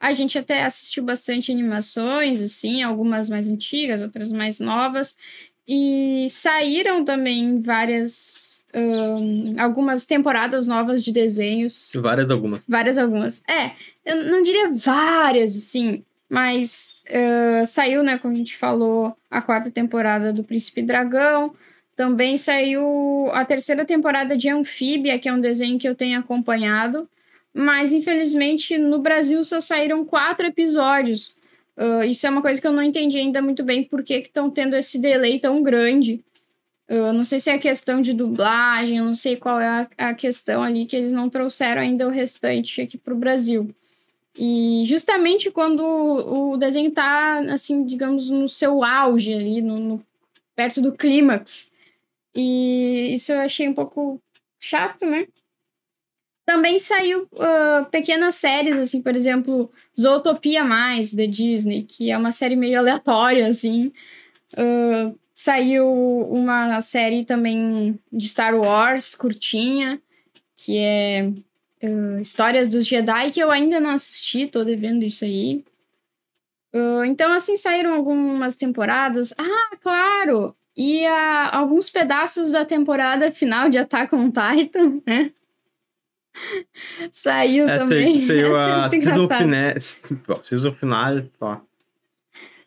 a 0.00 0.12
gente 0.12 0.36
até 0.36 0.64
assistiu 0.64 1.04
bastante 1.04 1.52
animações, 1.52 2.42
assim, 2.42 2.82
algumas 2.82 3.28
mais 3.28 3.48
antigas, 3.48 4.02
outras 4.02 4.32
mais 4.32 4.58
novas. 4.58 5.16
E 5.66 6.26
saíram 6.28 7.04
também 7.04 7.62
várias. 7.62 8.66
ahn, 8.74 9.54
algumas 9.58 10.04
temporadas 10.04 10.66
novas 10.66 11.04
de 11.04 11.12
desenhos. 11.12 11.92
Várias 11.94 12.28
algumas. 12.30 12.64
Várias, 12.68 12.98
algumas. 12.98 13.42
É, 13.48 13.70
eu 14.04 14.24
não 14.24 14.42
diria 14.42 14.72
várias, 14.74 15.56
assim, 15.56 16.04
mas 16.28 17.04
ah, 17.08 17.64
saiu, 17.64 18.02
né, 18.02 18.18
como 18.18 18.34
a 18.34 18.36
gente 18.36 18.56
falou, 18.56 19.14
a 19.30 19.40
quarta 19.40 19.70
temporada 19.70 20.32
do 20.32 20.42
Príncipe 20.42 20.82
Dragão. 20.82 21.54
Também 22.02 22.36
saiu 22.36 23.30
a 23.30 23.44
terceira 23.44 23.84
temporada 23.84 24.36
de 24.36 24.48
Anfíbia, 24.48 25.20
que 25.20 25.28
é 25.28 25.32
um 25.32 25.40
desenho 25.40 25.78
que 25.78 25.88
eu 25.88 25.94
tenho 25.94 26.18
acompanhado. 26.18 27.08
Mas, 27.54 27.92
infelizmente, 27.92 28.76
no 28.76 28.98
Brasil 28.98 29.44
só 29.44 29.60
saíram 29.60 30.04
quatro 30.04 30.44
episódios. 30.44 31.36
Ah, 31.76 32.04
isso 32.04 32.26
é 32.26 32.30
uma 32.30 32.42
coisa 32.42 32.60
que 32.60 32.66
eu 32.66 32.72
não 32.72 32.82
entendi 32.82 33.18
ainda 33.18 33.40
muito 33.40 33.62
bem 33.62 33.84
por 33.84 34.02
que 34.02 34.14
estão 34.14 34.50
tendo 34.50 34.74
esse 34.74 34.98
delay 34.98 35.38
tão 35.38 35.62
grande. 35.62 36.18
Eu 36.88 37.12
não 37.12 37.22
sei 37.22 37.38
se 37.38 37.50
é 37.50 37.56
questão 37.56 38.00
de 38.00 38.12
dublagem, 38.12 38.98
não 38.98 39.14
sei 39.14 39.36
qual 39.36 39.60
é 39.60 39.88
a, 39.96 40.08
a 40.08 40.12
questão 40.14 40.60
ali 40.60 40.86
que 40.86 40.96
eles 40.96 41.12
não 41.12 41.30
trouxeram 41.30 41.82
ainda 41.82 42.08
o 42.08 42.10
restante 42.10 42.80
aqui 42.80 42.98
pro 42.98 43.14
Brasil. 43.14 43.72
E 44.36 44.82
justamente 44.86 45.52
quando 45.52 45.84
o, 45.84 46.54
o 46.54 46.56
desenho 46.56 46.90
tá, 46.90 47.38
assim, 47.52 47.84
digamos, 47.84 48.28
no 48.28 48.48
seu 48.48 48.82
auge 48.82 49.32
ali, 49.34 49.62
no, 49.62 49.78
no- 49.78 50.02
perto 50.56 50.80
do 50.82 50.90
clímax. 50.90 51.70
E 52.34 53.12
isso 53.14 53.32
eu 53.32 53.40
achei 53.40 53.68
um 53.68 53.74
pouco 53.74 54.20
chato, 54.60 55.04
né? 55.04 55.26
Também 56.44 56.78
saiu 56.78 57.28
ah, 57.38 57.86
pequenas 57.90 58.34
séries, 58.34 58.76
assim, 58.76 59.00
por 59.00 59.14
exemplo, 59.14 59.70
Zootopia 59.98 60.64
Mais, 60.64 61.12
da 61.14 61.24
Disney, 61.24 61.84
que 61.84 62.10
é 62.10 62.18
uma 62.18 62.32
série 62.32 62.56
meio 62.56 62.78
aleatória, 62.78 63.46
assim. 63.46 63.92
Ah, 64.56 65.12
saiu 65.34 65.86
uma 66.30 66.80
série 66.80 67.24
também 67.24 67.98
de 68.12 68.28
Star 68.28 68.54
Wars, 68.54 69.14
curtinha, 69.14 70.00
que 70.56 70.78
é 70.78 71.32
ah, 71.82 72.20
Histórias 72.20 72.68
dos 72.68 72.86
Jedi, 72.86 73.30
que 73.30 73.40
eu 73.40 73.50
ainda 73.50 73.80
não 73.80 73.90
assisti, 73.90 74.46
tô 74.46 74.64
devendo 74.64 75.04
isso 75.04 75.24
aí. 75.24 75.64
Então, 77.06 77.30
assim, 77.32 77.56
saíram 77.58 77.94
algumas 77.94 78.56
temporadas. 78.56 79.34
Ah, 79.36 79.76
claro! 79.78 80.56
E 80.76 81.04
ah, 81.06 81.50
alguns 81.56 81.90
pedaços 81.90 82.52
da 82.52 82.64
temporada 82.64 83.30
final 83.30 83.68
de 83.68 83.76
Attack 83.78 84.14
on 84.14 84.30
Titan, 84.30 85.00
né? 85.06 85.30
Saiu 87.10 87.68
Essa 87.68 87.78
também. 87.84 88.22
saiu 88.22 88.56
é 88.56 88.72
a 88.84 88.88
season 88.90 89.10
engraçada. 89.24 89.44
final. 89.44 90.20
Bom, 90.26 90.40
season 90.40 90.72
final, 90.72 91.22
ó. 91.40 91.58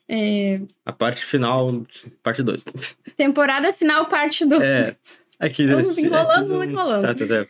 É, 0.07 0.61
A 0.85 0.93
parte 0.93 1.25
final, 1.25 1.83
parte 2.21 2.43
2. 2.43 2.63
temporada 3.17 3.73
final, 3.73 4.05
parte 4.05 4.45
2. 4.45 4.61
É. 4.61 4.95
Aqui, 5.39 5.63
esse- 5.63 6.05
enrolando, 6.05 6.41
esse- 6.41 6.49
vamos 6.51 6.67
enrolando. 6.67 7.01
Tá, 7.01 7.15
tá 7.15 7.25
certo. 7.25 7.49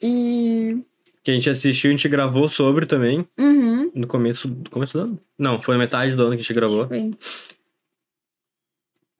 E. 0.00 0.78
Que 1.24 1.30
a 1.30 1.34
gente 1.34 1.50
assistiu, 1.50 1.90
a 1.90 1.92
gente 1.92 2.08
gravou 2.08 2.48
sobre 2.48 2.86
também, 2.86 3.26
Uhum. 3.38 3.90
no 3.94 4.06
começo, 4.06 4.46
do 4.48 4.70
começo 4.70 4.96
do 4.98 5.04
ano? 5.04 5.20
Não, 5.38 5.60
foi 5.60 5.74
na 5.74 5.80
metade 5.80 6.14
do 6.16 6.22
ano 6.22 6.30
que 6.32 6.36
a 6.38 6.40
gente 6.42 6.54
gravou. 6.54 6.86
Foi. 6.88 7.10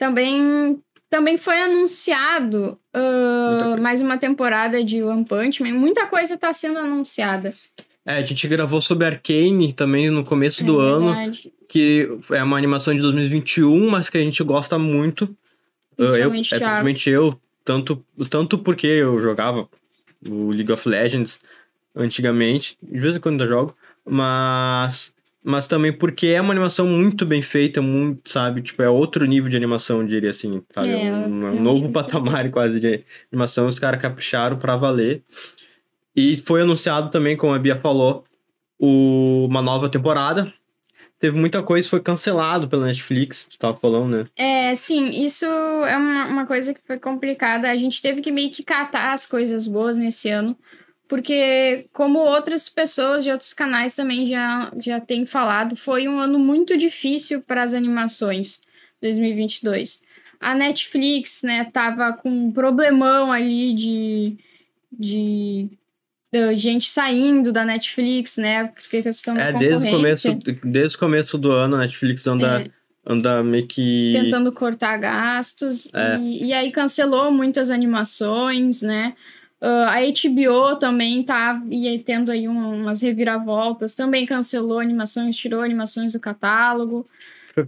Também, 0.02 0.82
também 1.08 1.38
foi 1.38 1.60
anunciado 1.60 2.76
coisa. 2.92 3.80
mais 3.80 4.00
uma 4.00 4.18
temporada 4.18 4.82
de 4.82 5.00
One 5.00 5.24
Punch 5.24 5.62
Man. 5.62 5.74
Muita 5.74 6.08
coisa 6.08 6.36
tá 6.36 6.52
sendo 6.52 6.80
anunciada. 6.80 7.54
É, 8.04 8.16
a 8.16 8.22
gente 8.22 8.48
gravou 8.48 8.80
sobre 8.80 9.06
Arcane 9.06 9.72
também 9.72 10.10
no 10.10 10.24
começo 10.24 10.64
do 10.64 10.82
é 10.82 10.84
ano, 10.84 11.06
verdade. 11.14 11.52
que 11.68 12.08
é 12.32 12.42
uma 12.42 12.58
animação 12.58 12.92
de 12.92 13.00
2021, 13.00 13.90
mas 13.90 14.10
que 14.10 14.18
a 14.18 14.20
gente 14.20 14.42
gosta 14.42 14.76
muito. 14.76 15.32
Eu, 15.96 16.06
eu, 16.06 16.14
é, 16.14 16.28
Principalmente 16.30 16.48
principalmente 16.48 17.10
eu, 17.10 17.40
tanto, 17.64 18.04
tanto 18.28 18.58
porque 18.58 18.88
eu 18.88 19.20
jogava 19.20 19.68
o 20.28 20.50
League 20.50 20.72
of 20.72 20.88
Legends 20.88 21.38
antigamente, 21.94 22.76
de 22.82 22.98
vez 22.98 23.14
em 23.14 23.20
quando 23.20 23.44
eu 23.44 23.48
jogo, 23.48 23.76
mas, 24.04 25.14
mas 25.44 25.66
também 25.66 25.92
porque 25.92 26.28
é 26.28 26.40
uma 26.40 26.52
animação 26.52 26.86
muito 26.86 27.26
bem 27.26 27.42
feita, 27.42 27.82
muito, 27.82 28.30
sabe? 28.30 28.62
Tipo, 28.62 28.82
é 28.82 28.88
outro 28.88 29.24
nível 29.24 29.48
de 29.50 29.56
animação, 29.56 30.00
eu 30.00 30.06
diria 30.06 30.30
assim, 30.30 30.62
sabe? 30.72 30.88
É, 30.90 31.06
É 31.08 31.12
um, 31.12 31.16
um 31.26 31.40
realmente 31.40 31.60
novo 31.62 31.90
patamar 31.90 32.48
quase 32.52 32.78
de 32.80 33.04
animação, 33.32 33.66
os 33.66 33.78
caras 33.78 34.00
capricharam 34.00 34.56
pra 34.58 34.76
valer. 34.76 35.22
E 36.14 36.36
foi 36.38 36.62
anunciado 36.62 37.10
também, 37.10 37.36
como 37.36 37.54
a 37.54 37.58
Bia 37.58 37.76
falou, 37.76 38.24
o- 38.78 39.46
uma 39.48 39.62
nova 39.62 39.88
temporada. 39.88 40.52
Teve 41.18 41.38
muita 41.38 41.62
coisa, 41.62 41.88
foi 41.88 42.00
cancelado 42.00 42.68
pela 42.68 42.84
Netflix, 42.86 43.46
tu 43.46 43.56
tava 43.56 43.76
falando, 43.76 44.16
né? 44.16 44.26
É, 44.36 44.74
sim, 44.74 45.24
isso 45.24 45.44
é 45.46 45.96
uma, 45.96 46.26
uma 46.26 46.46
coisa 46.46 46.74
que 46.74 46.80
foi 46.84 46.98
complicada. 46.98 47.70
A 47.70 47.76
gente 47.76 48.02
teve 48.02 48.20
que 48.20 48.32
meio 48.32 48.50
que 48.50 48.64
catar 48.64 49.12
as 49.12 49.24
coisas 49.24 49.68
boas 49.68 49.96
nesse 49.96 50.28
ano, 50.30 50.56
porque, 51.12 51.88
como 51.92 52.20
outras 52.20 52.70
pessoas 52.70 53.22
de 53.22 53.30
outros 53.30 53.52
canais 53.52 53.94
também 53.94 54.26
já, 54.26 54.72
já 54.78 54.98
têm 54.98 55.26
falado, 55.26 55.76
foi 55.76 56.08
um 56.08 56.18
ano 56.18 56.38
muito 56.38 56.74
difícil 56.74 57.42
para 57.42 57.62
as 57.62 57.74
animações 57.74 58.62
2022. 59.02 60.00
A 60.40 60.54
Netflix, 60.54 61.42
né, 61.42 61.64
tava 61.70 62.14
com 62.14 62.30
um 62.30 62.50
problemão 62.50 63.30
ali 63.30 63.74
de, 63.74 64.38
de, 64.90 65.68
de 66.32 66.54
gente 66.54 66.88
saindo 66.88 67.52
da 67.52 67.62
Netflix, 67.62 68.38
né, 68.38 68.68
porque 68.68 69.02
questão 69.02 69.36
É, 69.36 69.52
desde 69.52 69.86
o 69.86 69.90
começo, 69.90 70.38
desde 70.64 70.96
o 70.96 70.98
começo 70.98 71.36
do 71.36 71.52
ano, 71.52 71.76
a 71.76 71.80
Netflix 71.80 72.26
anda, 72.26 72.62
É. 72.62 72.70
anda 73.06 73.42
meio 73.42 73.66
que. 73.66 74.12
tentando 74.14 74.50
cortar 74.50 74.96
gastos 74.96 75.90
É. 75.92 76.16
e, 76.16 76.46
e 76.46 76.52
aí 76.54 76.72
cancelou 76.72 77.30
muitas 77.30 77.68
animações, 77.68 78.80
né? 78.80 79.14
Ah, 79.62 79.92
a 79.94 80.00
HBO 80.00 80.76
também 80.76 81.22
tá 81.22 81.62
e 81.70 81.98
tendo 82.00 82.32
aí 82.32 82.48
um- 82.48 82.82
umas 82.82 83.00
reviravoltas, 83.00 83.94
também 83.94 84.26
cancelou 84.26 84.80
animações, 84.80 85.36
tirou 85.36 85.60
animações 85.60 86.12
do 86.12 86.18
catálogo. 86.20 87.06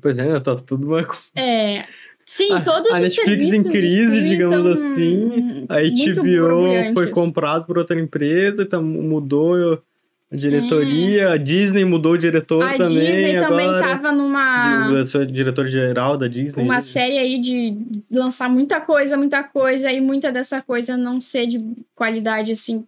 Pois 0.02 0.18
é, 0.18 0.40
tá 0.40 0.56
tudo 0.56 0.88
uma. 0.88 1.06
É, 1.36 1.84
Sim, 2.26 2.48
todos 2.64 2.90
a, 2.90 2.96
a 2.96 3.00
Netflix 3.00 3.44
em 3.44 3.62
crise, 3.62 4.22
digamos 4.22 4.72
assim. 4.82 5.66
A 5.68 5.76
HBO 5.82 6.94
foi 6.94 7.10
comprado 7.10 7.66
por 7.66 7.78
outra 7.78 8.00
empresa, 8.00 8.62
então 8.62 8.82
mudou 8.82 9.80
diretoria. 10.34 11.32
A 11.32 11.36
Disney 11.36 11.84
mudou 11.84 12.12
o 12.12 12.18
diretor 12.18 12.62
a 12.62 12.76
também. 12.76 12.98
A 12.98 13.00
Disney 13.00 13.36
agora. 13.36 13.48
também 13.48 13.88
tava 13.88 14.12
numa. 14.12 14.88
O 14.88 15.26
diretor-geral 15.26 16.16
da 16.16 16.28
Disney. 16.28 16.64
Uma 16.64 16.80
série 16.80 17.18
aí 17.18 17.40
de 17.40 17.76
lançar 18.10 18.48
muita 18.48 18.80
coisa, 18.80 19.16
muita 19.16 19.42
coisa, 19.42 19.90
e 19.90 20.00
muita 20.00 20.30
dessa 20.30 20.60
coisa 20.60 20.96
não 20.96 21.20
ser 21.20 21.46
de 21.46 21.62
qualidade 21.94 22.52
assim 22.52 22.84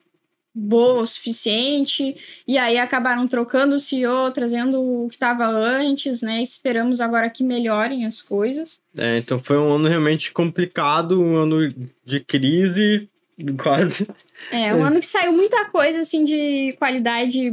boa 0.58 1.02
o 1.02 1.06
suficiente, 1.06 2.16
e 2.48 2.56
aí 2.56 2.78
acabaram 2.78 3.28
trocando 3.28 3.76
o 3.76 3.80
CEO, 3.80 4.30
trazendo 4.30 4.80
o 4.80 5.06
que 5.06 5.16
estava 5.16 5.46
antes, 5.46 6.22
né? 6.22 6.40
Esperamos 6.40 6.98
agora 7.02 7.28
que 7.28 7.44
melhorem 7.44 8.06
as 8.06 8.22
coisas. 8.22 8.80
É, 8.96 9.18
então 9.18 9.38
foi 9.38 9.58
um 9.58 9.74
ano 9.74 9.86
realmente 9.86 10.32
complicado, 10.32 11.20
um 11.20 11.36
ano 11.36 11.74
de 12.02 12.20
crise, 12.20 13.06
quase. 13.62 14.06
É, 14.50 14.74
um 14.74 14.82
ano 14.82 15.00
que 15.00 15.06
saiu 15.06 15.32
muita 15.32 15.66
coisa, 15.66 16.00
assim, 16.00 16.24
de 16.24 16.74
qualidade 16.78 17.52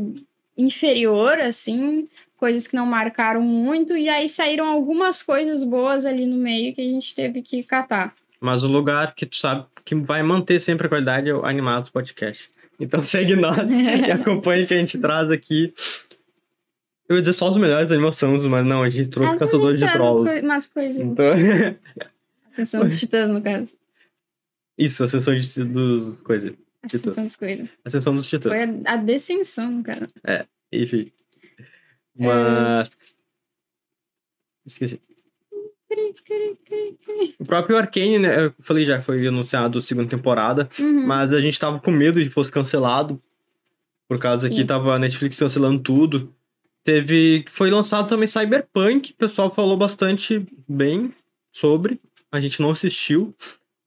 inferior, 0.58 1.40
assim, 1.40 2.08
coisas 2.38 2.68
que 2.68 2.76
não 2.76 2.86
marcaram 2.86 3.42
muito, 3.42 3.96
e 3.96 4.10
aí 4.10 4.28
saíram 4.30 4.68
algumas 4.68 5.22
coisas 5.22 5.64
boas 5.64 6.06
ali 6.06 6.26
no 6.26 6.38
meio 6.38 6.74
que 6.74 6.82
a 6.82 6.86
gente 6.86 7.14
teve 7.14 7.42
que 7.42 7.64
catar. 7.64 8.14
Mas 8.40 8.64
o 8.64 8.68
lugar 8.68 9.16
que 9.16 9.26
tu 9.26 9.38
sabe 9.38 9.66
que 9.86 9.96
vai 9.96 10.22
manter 10.24 10.62
sempre 10.62 10.88
a 10.88 10.90
qualidade 10.90 11.30
é 11.30 11.34
o 11.34 11.46
Animados 11.46 11.90
Podcast. 11.90 12.50
Então 12.80 13.02
segue 13.04 13.36
nós 13.36 13.72
e 13.72 14.12
acompanhe 14.12 14.66
que 14.66 14.74
a 14.74 14.80
gente 14.80 14.98
traz 14.98 15.30
aqui. 15.32 15.74
Eu 17.08 17.18
ia 17.18 17.22
dizer 17.22 17.34
só 17.34 17.50
os 17.50 17.58
melhores 17.58 17.92
animações, 17.92 18.46
mas 18.46 18.66
não, 18.66 18.82
a 18.82 18.90
gente 18.90 19.10
trouxe 19.10 19.38
Caçadores 19.38 19.80
de 19.80 19.92
Trolls. 19.92 20.42
umas 20.42 20.68
coisas. 20.68 21.02
Então... 21.02 21.36
Ascensão 22.48 22.84
dos 22.84 23.00
Titãs, 23.00 23.30
no 23.30 23.42
caso. 23.42 23.76
Isso, 24.78 25.04
Ascensão 25.04 25.36
de, 25.36 25.64
do 25.64 26.18
coisa. 26.24 26.54
Ascensão 26.82 27.24
dos 27.24 27.36
coisas. 27.36 27.70
Ascensão 27.86 28.16
dos 28.16 28.30
Titãs. 28.30 28.52
Foi 28.52 28.64
a, 28.64 28.94
a 28.94 28.98
descensão, 28.98 29.82
cara. 29.84 30.08
É, 30.26 30.46
enfim. 30.72 31.12
Mas. 32.18 32.90
É... 32.90 33.14
Esqueci. 34.66 35.02
O 37.40 37.46
próprio 37.46 37.78
Arcane, 37.78 38.20
né? 38.20 38.46
Eu 38.46 38.54
falei 38.60 38.86
já, 38.86 39.02
foi 39.02 39.28
anunciado 39.28 39.78
a 39.78 39.82
segunda 39.82 40.10
temporada, 40.10 40.68
uhum. 40.80 41.06
mas 41.06 41.32
a 41.32 41.40
gente 41.40 41.60
tava 41.60 41.80
com 41.80 41.92
medo 41.92 42.20
de 42.20 42.28
que 42.28 42.34
fosse 42.34 42.52
cancelado. 42.52 43.22
Por 44.08 44.20
causa 44.20 44.50
que 44.50 44.66
tava 44.66 44.94
a 44.94 45.00
Netflix 45.00 45.40
cancelando 45.40 45.82
tudo. 45.82 46.34
Teve. 46.84 47.46
Foi 47.50 47.70
lançado 47.72 48.10
também 48.10 48.28
Cyberpunk, 48.28 49.12
o 49.12 49.16
pessoal 49.16 49.54
falou 49.54 49.78
bastante 49.78 50.46
bem 50.68 51.14
sobre. 51.52 52.00
A 52.32 52.40
gente 52.40 52.62
não 52.62 52.72
assistiu. 52.72 53.34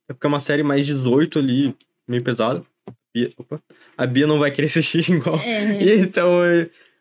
É 0.08 0.12
porque 0.12 0.26
é 0.26 0.28
uma 0.28 0.40
série 0.40 0.62
mais 0.62 0.86
18 0.86 1.38
ali, 1.38 1.74
meio 2.06 2.22
pesada. 2.22 2.64
A 2.88 2.92
Bia, 3.14 3.32
opa, 3.36 3.62
a 3.96 4.06
Bia 4.06 4.26
não 4.26 4.38
vai 4.38 4.50
querer 4.50 4.66
assistir 4.68 5.10
igual. 5.10 5.38
É. 5.40 5.94
Então. 5.96 6.30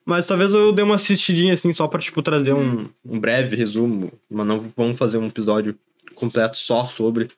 Mas 0.05 0.27
talvez 0.27 0.53
eu 0.53 0.71
dê 0.71 0.83
uma 0.83 0.95
assistidinha 0.95 1.55
assim, 1.55 1.73
só 1.73 1.87
pra, 1.87 1.99
tipo, 1.99 2.21
trazer 2.21 2.53
um, 2.53 2.87
um 3.03 3.19
breve 3.19 3.55
resumo. 3.55 4.13
Mas 4.29 4.45
não 4.45 4.59
vamos 4.59 4.99
fazer 4.99 5.17
um 5.17 5.27
episódio 5.27 5.75
completo 6.13 6.57
só 6.57 6.85
sobre. 6.85 7.29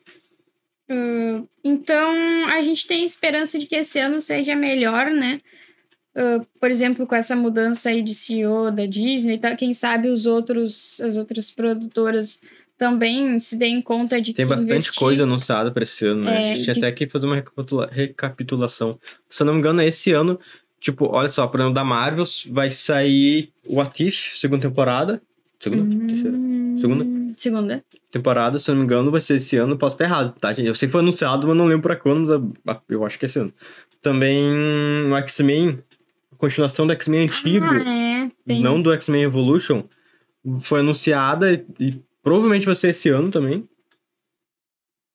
Uh, 0.90 1.48
então, 1.64 2.46
a 2.50 2.62
gente 2.62 2.86
tem 2.86 3.06
esperança 3.06 3.58
de 3.58 3.66
que 3.66 3.76
esse 3.76 4.00
ano 4.00 4.22
seja 4.22 4.56
melhor, 4.56 5.10
né? 5.12 5.40
Uh, 6.16 6.46
por 6.60 6.70
exemplo, 6.70 7.06
com 7.06 7.16
essa 7.16 7.36
mudança 7.36 7.90
aí 7.90 8.02
de 8.02 8.14
CEO 8.14 8.72
da 8.72 8.86
Disney, 8.86 9.38
tá, 9.38 9.56
quem 9.56 9.74
sabe 9.74 10.10
os 10.10 10.26
outros, 10.26 11.00
as 11.02 11.16
outras 11.16 11.52
produtoras 11.52 12.42
também 12.78 13.40
se 13.40 13.58
deem 13.58 13.82
conta 13.82 14.22
de 14.22 14.34
Tem 14.34 14.34
que. 14.34 14.38
Tem 14.38 14.48
bastante 14.48 14.72
investir... 14.72 15.00
coisa 15.00 15.24
anunciada 15.24 15.72
para 15.72 15.84
esse 15.84 16.06
ano, 16.06 16.24
né? 16.24 16.50
É, 16.50 16.52
a 16.52 16.56
gente 16.56 16.72
de... 16.72 16.80
até 16.80 16.92
que 16.92 17.08
fazer 17.08 17.26
uma 17.26 17.36
recapitula... 17.36 17.90
recapitulação. 17.92 19.00
Se 19.30 19.44
eu 19.44 19.46
não 19.48 19.54
me 19.54 19.60
engano, 19.60 19.82
esse 19.82 20.12
ano 20.12 20.40
Tipo, 20.80 21.08
olha 21.12 21.32
só, 21.32 21.48
por 21.48 21.60
exemplo, 21.60 21.74
da 21.74 21.84
Marvel 21.84 22.26
vai 22.52 22.70
sair 22.70 23.52
What 23.68 24.08
If, 24.08 24.38
segunda 24.40 24.62
temporada. 24.62 25.22
Segunda? 25.60 25.84
Hum... 25.84 26.08
Terceira? 26.08 26.38
Segunda? 26.78 27.06
Segunda. 27.36 27.84
Temporada, 28.12 28.60
se 28.60 28.70
eu 28.70 28.76
não 28.76 28.82
me 28.82 28.86
engano, 28.86 29.12
vai 29.12 29.22
ser 29.22 29.36
esse 29.36 29.58
ano. 29.58 29.78
Posso 29.78 29.96
estar 29.96 30.06
errado, 30.06 30.36
tá, 30.40 30.54
gente? 30.54 30.68
Eu 30.68 30.76
sei 30.76 30.88
que 30.88 30.92
foi 30.92 31.02
anunciado, 31.02 31.48
mas 31.48 31.58
não 31.58 31.66
lembro 31.66 31.84
pra 31.84 31.96
quando. 31.96 32.54
Eu 32.88 33.06
acho 33.06 33.18
que 33.18 33.26
é 33.26 33.28
esse 33.28 33.40
ano. 33.40 33.54
Também 34.02 34.44
o 35.12 35.16
X-Men, 35.18 35.80
continuação 36.38 36.86
do 36.86 36.94
X-Men 36.94 37.24
antigo. 37.24 37.66
Ah, 37.66 38.30
é. 38.48 38.60
Não 38.60 38.82
do 38.82 38.94
X-Men 38.94 39.24
Evolution. 39.24 39.84
Foi 40.62 40.80
anunciada 40.80 41.52
e, 41.80 42.00
provavelmente 42.28 42.66
vai 42.66 42.76
ser 42.76 42.90
esse 42.90 43.08
ano 43.08 43.32
também. 43.32 43.66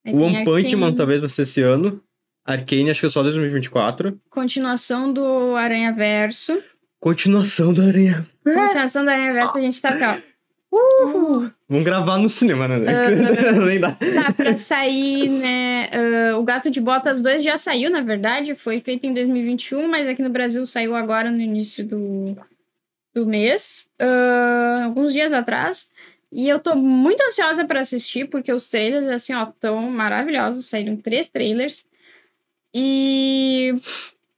o 0.07 0.17
One 0.17 0.47
Punch 0.47 0.75
Man 0.75 0.95
talvez 0.95 1.21
vai 1.21 1.29
ser 1.29 1.43
esse 1.43 1.61
ano. 1.61 2.03
Arcane, 2.43 2.91
acho 2.91 3.01
que 3.01 3.07
é 3.07 3.11
só 3.11 3.23
2024. 3.23 4.19
Continuação 4.31 5.13
do 5.13 5.55
Aranha 5.55 5.93
Verso. 5.93 6.59
Continuação 6.99 7.75
do 7.75 7.83
Aranha 7.83 8.25
Verso. 8.43 8.61
Continuação 8.61 9.05
do 9.05 9.11
Aranha 9.11 9.33
Verso, 9.35 9.59
a 9.59 9.61
gente 9.61 9.83
tá 9.83 9.91
aqui, 9.91 10.05
ó. 10.05 10.33
Uh! 10.75 11.51
Vamos 11.69 11.85
gravar 11.85 12.17
no 12.17 12.31
cinema, 12.31 12.67
né? 12.67 12.79
Uh, 12.79 13.61
Nem 13.67 13.79
dá. 13.79 13.93
Tá 13.93 14.33
pra 14.33 14.57
sair, 14.57 15.29
né? 15.29 15.91
Uh, 16.33 16.39
o 16.39 16.43
Gato 16.43 16.71
de 16.71 16.81
Botas 16.81 17.21
2 17.21 17.45
já 17.45 17.59
saiu, 17.59 17.91
na 17.91 18.01
verdade. 18.01 18.55
Foi 18.55 18.81
feito 18.81 19.07
em 19.07 19.13
2021, 19.13 19.87
mas 19.87 20.09
aqui 20.09 20.23
no 20.23 20.31
Brasil 20.31 20.65
saiu 20.67 20.97
agora 20.97 21.31
no 21.31 21.43
início 21.43 21.87
do, 21.87 22.35
do 23.15 23.27
mês. 23.27 23.91
Uh, 24.01 24.85
alguns 24.85 25.13
dias 25.13 25.35
atrás. 25.35 25.92
E 26.33 26.49
eu 26.49 26.59
tô 26.59 26.75
muito 26.75 27.23
ansiosa 27.25 27.67
para 27.67 27.81
assistir, 27.81 28.27
porque 28.27 28.51
os 28.51 28.67
trailers, 28.67 29.09
assim, 29.09 29.35
ó, 29.35 29.47
tão 29.61 29.83
maravilhosos. 29.91 30.67
Saíram 30.67 30.97
três 30.97 31.29
trailers. 31.29 31.85
E 32.75 33.75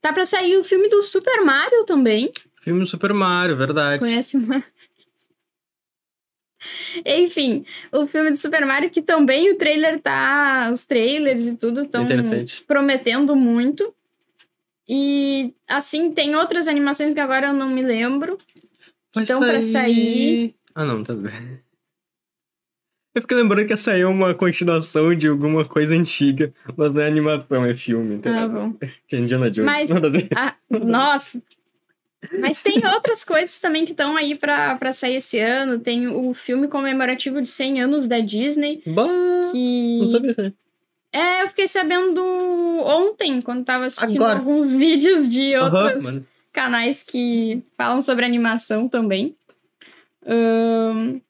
tá 0.01 0.11
pra 0.11 0.25
sair 0.25 0.57
o 0.57 0.63
filme 0.63 0.89
do 0.89 1.01
Super 1.01 1.41
Mario 1.45 1.85
também. 1.85 2.29
Filme 2.61 2.81
do 2.81 2.87
Super 2.87 3.13
Mario, 3.13 3.55
verdade. 3.55 3.99
Conhece 3.99 4.35
uma. 4.35 4.61
Enfim, 7.05 7.65
o 7.93 8.05
filme 8.07 8.31
do 8.31 8.37
Super 8.37 8.65
Mario, 8.65 8.89
que 8.89 9.01
também 9.01 9.51
o 9.51 9.57
trailer 9.57 10.01
tá. 10.01 10.69
Os 10.73 10.83
trailers 10.83 11.47
e 11.47 11.55
tudo 11.55 11.83
estão 11.83 12.05
prometendo 12.67 13.37
muito. 13.37 13.95
E 14.87 15.53
assim, 15.65 16.11
tem 16.11 16.35
outras 16.35 16.67
animações 16.67 17.13
que 17.13 17.19
agora 17.21 17.47
eu 17.47 17.53
não 17.53 17.69
me 17.69 17.81
lembro. 17.81 18.37
Que 19.13 19.21
estão 19.21 19.39
sair... 19.39 19.49
pra 19.49 19.61
sair. 19.61 20.55
Ah, 20.75 20.83
não, 20.83 21.01
tá 21.01 21.13
bem. 21.13 21.31
Eu 23.15 23.21
fico 23.21 23.33
lembrando 23.33 23.65
que 23.65 23.71
essa 23.71 23.93
aí 23.93 24.01
é 24.01 24.07
uma 24.07 24.33
continuação 24.33 25.15
de 25.15 25.29
alguma 25.29 25.63
coisa 25.63 25.93
antiga, 25.93 26.53
mas 26.75 26.91
não 26.91 27.01
é 27.01 27.07
animação, 27.07 27.65
é 27.65 27.73
filme. 27.73 28.15
Entendeu? 28.15 28.41
Ah, 28.41 28.47
bom. 28.49 28.73
Que 29.07 29.15
é 29.15 29.19
Indiana 29.19 29.49
Jones. 29.49 29.65
Mas, 29.65 29.89
nada 29.89 30.07
a 30.07 30.11
ver. 30.11 30.27
Ah, 30.35 30.53
nossa! 30.83 31.41
Mas 32.39 32.61
tem 32.61 32.85
outras 32.93 33.23
coisas 33.23 33.57
também 33.57 33.85
que 33.85 33.91
estão 33.91 34.17
aí 34.17 34.35
para 34.35 34.91
sair 34.91 35.15
esse 35.15 35.39
ano. 35.39 35.79
Tem 35.79 36.07
o 36.07 36.33
filme 36.33 36.67
comemorativo 36.67 37.41
de 37.41 37.47
100 37.47 37.83
anos 37.83 38.05
da 38.05 38.19
Disney. 38.19 38.83
Bah, 38.85 39.07
que... 39.53 39.99
Não 40.01 40.11
sabia 40.11 40.53
É, 41.13 41.43
eu 41.43 41.49
fiquei 41.49 41.69
sabendo 41.69 42.21
ontem, 42.83 43.39
quando 43.41 43.63
tava 43.63 43.85
assistindo 43.85 44.17
Agora. 44.17 44.39
alguns 44.39 44.73
vídeos 44.75 45.29
de 45.29 45.55
outros 45.55 46.17
uhum, 46.17 46.25
canais 46.51 47.01
que 47.01 47.63
falam 47.77 48.01
sobre 48.01 48.25
animação 48.25 48.89
também. 48.89 49.37
Um, 50.25 51.21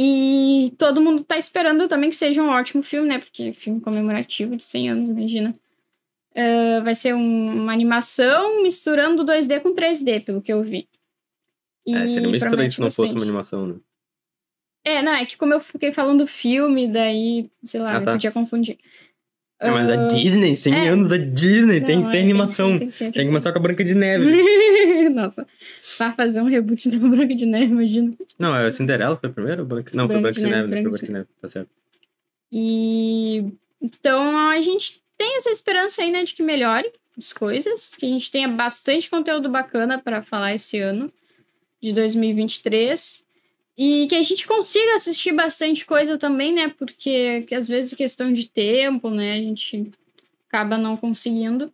e 0.00 0.72
todo 0.78 1.00
mundo 1.00 1.24
tá 1.24 1.36
esperando 1.36 1.88
também 1.88 2.08
que 2.08 2.14
seja 2.14 2.40
um 2.40 2.50
ótimo 2.50 2.84
filme, 2.84 3.08
né? 3.08 3.18
Porque 3.18 3.52
filme 3.52 3.80
comemorativo 3.80 4.54
de 4.54 4.62
100 4.62 4.90
anos, 4.90 5.10
imagina. 5.10 5.52
Uh, 6.30 6.84
vai 6.84 6.94
ser 6.94 7.14
um, 7.16 7.62
uma 7.62 7.72
animação 7.72 8.62
misturando 8.62 9.24
2D 9.24 9.60
com 9.60 9.74
3D, 9.74 10.24
pelo 10.24 10.40
que 10.40 10.52
eu 10.52 10.62
vi. 10.62 10.88
E 11.84 11.96
é, 11.96 12.06
seria 12.06 12.28
meio 12.28 12.36
estranho 12.36 12.70
se 12.70 12.80
não 12.80 12.90
fosse 12.92 13.12
uma 13.12 13.22
animação, 13.22 13.66
né? 13.66 13.74
É, 14.84 15.02
não, 15.02 15.14
é 15.14 15.26
que 15.26 15.36
como 15.36 15.52
eu 15.52 15.60
fiquei 15.60 15.92
falando 15.92 16.24
filme, 16.28 16.86
daí, 16.86 17.50
sei 17.64 17.80
lá, 17.80 17.96
ah, 17.96 18.00
tá. 18.00 18.12
podia 18.12 18.30
confundir. 18.30 18.78
É, 19.60 19.70
mas 19.70 19.88
a 19.88 19.94
ah, 19.94 20.08
Disney, 20.08 20.54
100 20.54 20.74
é. 20.74 20.88
anos 20.88 21.08
da 21.08 21.16
Disney, 21.16 21.80
não, 21.80 21.86
tem, 21.86 22.06
é, 22.06 22.10
tem 22.10 22.22
animação. 22.22 22.78
Tem, 22.78 22.88
tem, 22.88 23.10
tem 23.10 23.22
que 23.24 23.26
começar 23.26 23.52
com 23.52 23.58
a 23.58 23.62
Branca 23.62 23.82
de 23.82 23.94
Neve. 23.94 24.24
Nossa, 25.10 25.44
vai 25.98 26.12
fazer 26.12 26.40
um 26.42 26.44
reboot 26.44 26.88
da 26.88 26.96
Branca 27.08 27.34
de 27.34 27.44
Neve, 27.44 27.72
imagina. 27.72 28.12
Não, 28.38 28.54
é 28.54 28.66
a 28.66 28.72
Cinderela 28.72 29.16
foi 29.16 29.30
primeiro? 29.30 29.64
Branca... 29.64 29.90
Não, 29.94 30.06
Branca 30.06 30.32
foi 30.32 30.32
Branca 30.32 30.40
de, 30.40 30.54
Neve, 30.54 30.68
Branca, 30.68 30.88
Branca 30.90 31.06
de 31.06 31.12
Neve, 31.12 31.28
tá 31.40 31.48
certo. 31.48 31.70
E 32.52 33.52
então 33.82 34.48
a 34.48 34.60
gente 34.60 35.02
tem 35.16 35.36
essa 35.36 35.50
esperança 35.50 36.02
aí, 36.02 36.12
né, 36.12 36.22
de 36.22 36.34
que 36.34 36.42
melhore 36.42 36.90
as 37.16 37.32
coisas, 37.32 37.96
que 37.96 38.06
a 38.06 38.08
gente 38.08 38.30
tenha 38.30 38.48
bastante 38.48 39.10
conteúdo 39.10 39.48
bacana 39.48 39.98
para 39.98 40.22
falar 40.22 40.54
esse 40.54 40.78
ano 40.78 41.12
de 41.82 41.92
2023. 41.92 43.24
E 43.80 44.08
que 44.08 44.16
a 44.16 44.22
gente 44.24 44.44
consiga 44.44 44.96
assistir 44.96 45.32
bastante 45.32 45.86
coisa 45.86 46.18
também, 46.18 46.52
né? 46.52 46.68
Porque 46.68 47.42
que 47.42 47.54
às 47.54 47.68
vezes 47.68 47.94
questão 47.94 48.32
de 48.32 48.48
tempo, 48.48 49.08
né? 49.08 49.34
A 49.34 49.40
gente 49.40 49.92
acaba 50.48 50.76
não 50.76 50.96
conseguindo. 50.96 51.72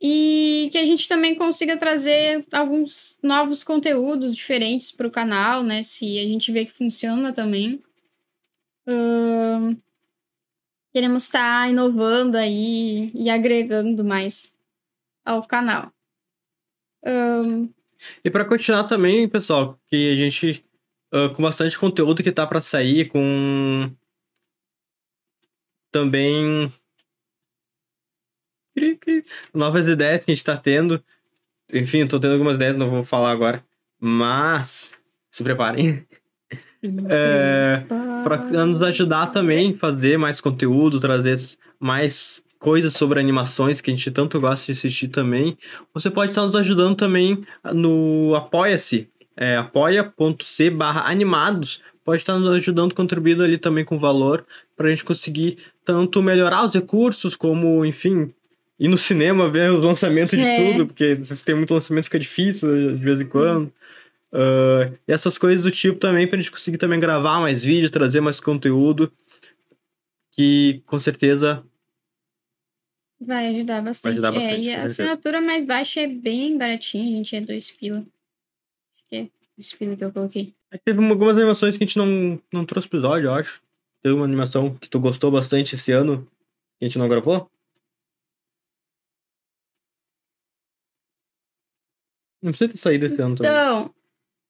E 0.00 0.70
que 0.72 0.78
a 0.78 0.84
gente 0.84 1.06
também 1.06 1.34
consiga 1.34 1.76
trazer 1.76 2.46
alguns 2.50 3.18
novos 3.22 3.62
conteúdos 3.62 4.34
diferentes 4.34 4.90
para 4.90 5.06
o 5.06 5.10
canal, 5.10 5.62
né? 5.62 5.82
Se 5.82 6.18
a 6.18 6.22
gente 6.22 6.50
vê 6.50 6.64
que 6.64 6.72
funciona 6.72 7.30
também. 7.30 7.82
Uh, 8.88 9.76
queremos 10.94 11.24
estar 11.24 11.64
tá 11.64 11.68
inovando 11.68 12.38
aí 12.38 13.10
e 13.12 13.28
agregando 13.28 14.02
mais 14.02 14.56
ao 15.26 15.46
canal. 15.46 15.92
E 18.24 18.30
para 18.30 18.46
continuar 18.46 18.84
também, 18.84 19.28
pessoal, 19.28 19.78
que 19.88 20.12
a 20.12 20.16
gente 20.16 20.64
uh, 21.12 21.32
com 21.34 21.42
bastante 21.42 21.78
conteúdo 21.78 22.22
que 22.22 22.32
tá 22.32 22.46
para 22.46 22.60
sair, 22.60 23.08
com 23.08 23.90
também 25.90 26.70
novas 29.52 29.86
ideias 29.86 30.24
que 30.24 30.30
a 30.30 30.34
gente 30.34 30.44
tá 30.44 30.56
tendo. 30.56 31.02
Enfim, 31.72 32.06
tô 32.06 32.18
tendo 32.18 32.32
algumas 32.32 32.56
ideias, 32.56 32.76
não 32.76 32.90
vou 32.90 33.04
falar 33.04 33.30
agora. 33.30 33.64
Mas 34.00 34.94
se 35.30 35.42
preparem. 35.42 36.06
é, 37.10 37.84
para 38.22 38.66
nos 38.66 38.82
ajudar 38.82 39.28
também 39.28 39.74
a 39.74 39.78
fazer 39.78 40.16
mais 40.16 40.40
conteúdo, 40.40 41.00
trazer 41.00 41.36
mais 41.78 42.42
coisas 42.58 42.94
sobre 42.94 43.20
animações 43.20 43.80
que 43.80 43.90
a 43.90 43.94
gente 43.94 44.10
tanto 44.10 44.40
gosta 44.40 44.66
de 44.66 44.72
assistir 44.72 45.08
também. 45.08 45.56
Você 45.94 46.10
pode 46.10 46.30
estar 46.30 46.44
nos 46.44 46.56
ajudando 46.56 46.96
também 46.96 47.44
no 47.72 48.34
Apoia-se, 48.34 49.10
é, 49.38 49.56
apoia.c 49.56 50.70
barra 50.70 51.08
animados. 51.08 51.80
Pode 52.04 52.22
estar 52.22 52.36
nos 52.36 52.48
ajudando, 52.56 52.94
contribuindo 52.94 53.42
ali 53.42 53.56
também 53.56 53.84
com 53.84 53.98
valor, 53.98 54.44
para 54.76 54.88
a 54.88 54.90
gente 54.90 55.04
conseguir 55.04 55.58
tanto 55.84 56.22
melhorar 56.22 56.64
os 56.64 56.74
recursos, 56.74 57.36
como, 57.36 57.84
enfim, 57.84 58.32
ir 58.78 58.88
no 58.88 58.98
cinema 58.98 59.48
ver 59.48 59.70
os 59.70 59.84
lançamentos 59.84 60.36
de 60.36 60.44
é. 60.44 60.72
tudo, 60.72 60.86
porque 60.86 61.22
se 61.24 61.44
tem 61.44 61.54
muito 61.54 61.72
lançamento 61.72 62.04
fica 62.04 62.18
difícil 62.18 62.96
de 62.96 63.04
vez 63.04 63.20
em 63.20 63.26
quando. 63.26 63.72
Uh, 64.32 64.92
e 65.06 65.12
essas 65.12 65.38
coisas 65.38 65.62
do 65.62 65.70
tipo 65.70 65.98
também, 65.98 66.26
pra 66.26 66.38
gente 66.38 66.50
conseguir 66.50 66.78
também 66.78 66.98
gravar 66.98 67.40
mais 67.40 67.62
vídeo, 67.62 67.90
trazer 67.90 68.20
mais 68.20 68.40
conteúdo, 68.40 69.12
que 70.32 70.82
com 70.86 70.98
certeza 70.98 71.62
vai 73.20 73.48
ajudar 73.48 73.82
bastante. 73.82 74.18
Vai 74.18 74.30
ajudar 74.30 74.32
bastante 74.32 74.68
é, 74.68 74.72
e 74.72 74.74
a 74.74 74.84
assinatura 74.84 75.40
mais 75.40 75.64
baixa 75.64 76.00
é 76.00 76.06
bem 76.06 76.56
baratinha, 76.56 77.04
gente, 77.04 77.36
é 77.36 77.40
dois 77.40 77.70
pila. 77.70 78.04
Acho 79.58 79.76
que 79.76 79.84
eu 79.84 80.12
coloquei. 80.12 80.54
Teve 80.84 81.04
algumas 81.04 81.36
animações 81.36 81.76
que 81.76 81.82
a 81.82 81.86
gente 81.86 81.98
não, 81.98 82.40
não 82.52 82.64
trouxe 82.64 82.86
episódio, 82.86 83.26
eu 83.26 83.34
acho. 83.34 83.60
Teve 84.02 84.14
uma 84.14 84.24
animação 84.24 84.74
que 84.76 84.88
tu 84.88 85.00
gostou 85.00 85.30
bastante 85.30 85.74
esse 85.74 85.90
ano, 85.90 86.24
que 86.78 86.84
a 86.84 86.88
gente 86.88 86.98
não 86.98 87.08
gravou? 87.08 87.50
Não 92.40 92.52
precisa 92.52 92.70
ter 92.70 92.76
saído 92.76 93.06
esse 93.06 93.20
ano 93.20 93.34
também. 93.34 93.50
Então, 93.50 93.92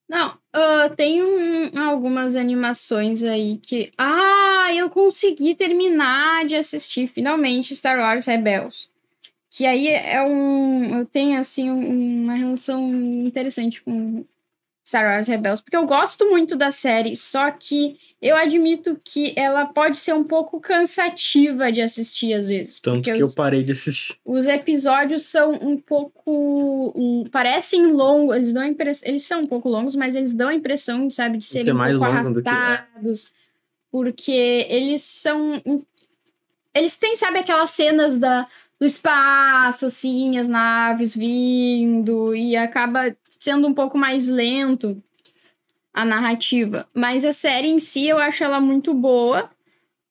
não, 0.08 0.34
uh, 0.54 0.94
tem 0.94 1.22
um, 1.22 1.78
algumas 1.80 2.36
animações 2.36 3.22
aí 3.22 3.58
que. 3.58 3.90
Ah, 3.96 4.68
eu 4.74 4.90
consegui 4.90 5.54
terminar 5.54 6.44
de 6.46 6.54
assistir 6.54 7.08
finalmente 7.08 7.74
Star 7.74 7.98
Wars 7.98 8.26
Rebels. 8.26 8.90
Que 9.50 9.64
aí 9.64 9.88
é 9.88 10.22
um. 10.22 10.98
Eu 10.98 11.06
tenho, 11.06 11.38
assim, 11.38 11.70
uma 11.70 12.34
relação 12.34 12.86
interessante 13.24 13.82
com 13.82 14.24
Star 14.88 15.04
Wars 15.04 15.28
Rebels, 15.28 15.60
porque 15.60 15.76
eu 15.76 15.84
gosto 15.84 16.30
muito 16.30 16.56
da 16.56 16.70
série, 16.70 17.14
só 17.14 17.50
que 17.50 17.98
eu 18.22 18.34
admito 18.34 18.98
que 19.04 19.34
ela 19.36 19.66
pode 19.66 19.98
ser 19.98 20.14
um 20.14 20.24
pouco 20.24 20.58
cansativa 20.58 21.70
de 21.70 21.82
assistir 21.82 22.32
às 22.32 22.48
vezes. 22.48 22.80
Tanto 22.80 23.02
que 23.02 23.12
os, 23.12 23.20
eu 23.20 23.28
parei 23.36 23.62
de 23.62 23.72
assistir. 23.72 24.16
Os 24.24 24.46
episódios 24.46 25.24
são 25.24 25.52
um 25.52 25.76
pouco. 25.76 26.94
Um, 26.96 27.24
parecem 27.30 27.92
longos, 27.92 28.34
eles 28.34 28.54
dão 28.54 28.64
impress, 28.64 29.02
Eles 29.04 29.24
são 29.24 29.42
um 29.42 29.46
pouco 29.46 29.68
longos, 29.68 29.94
mas 29.94 30.16
eles 30.16 30.32
dão 30.32 30.48
a 30.48 30.54
impressão, 30.54 31.10
sabe, 31.10 31.36
de 31.36 31.44
serem 31.44 31.74
um 31.74 31.76
pouco 31.76 32.04
arrastados. 32.04 33.24
Que, 33.24 33.30
é. 33.30 33.32
Porque 33.90 34.66
eles 34.70 35.02
são. 35.02 35.62
Eles 36.74 36.96
têm, 36.96 37.14
sabe, 37.14 37.40
aquelas 37.40 37.70
cenas 37.70 38.16
da, 38.16 38.46
do 38.80 38.86
espaço, 38.86 39.86
assim, 39.86 40.38
as 40.38 40.48
naves 40.48 41.16
vindo, 41.16 42.34
e 42.34 42.56
acaba 42.56 43.16
sendo 43.28 43.66
um 43.66 43.74
pouco 43.74 43.98
mais 43.98 44.28
lento 44.28 45.02
a 45.92 46.04
narrativa. 46.04 46.88
Mas 46.94 47.24
a 47.24 47.32
série 47.32 47.68
em 47.68 47.80
si, 47.80 48.06
eu 48.06 48.18
acho 48.18 48.44
ela 48.44 48.60
muito 48.60 48.94
boa. 48.94 49.50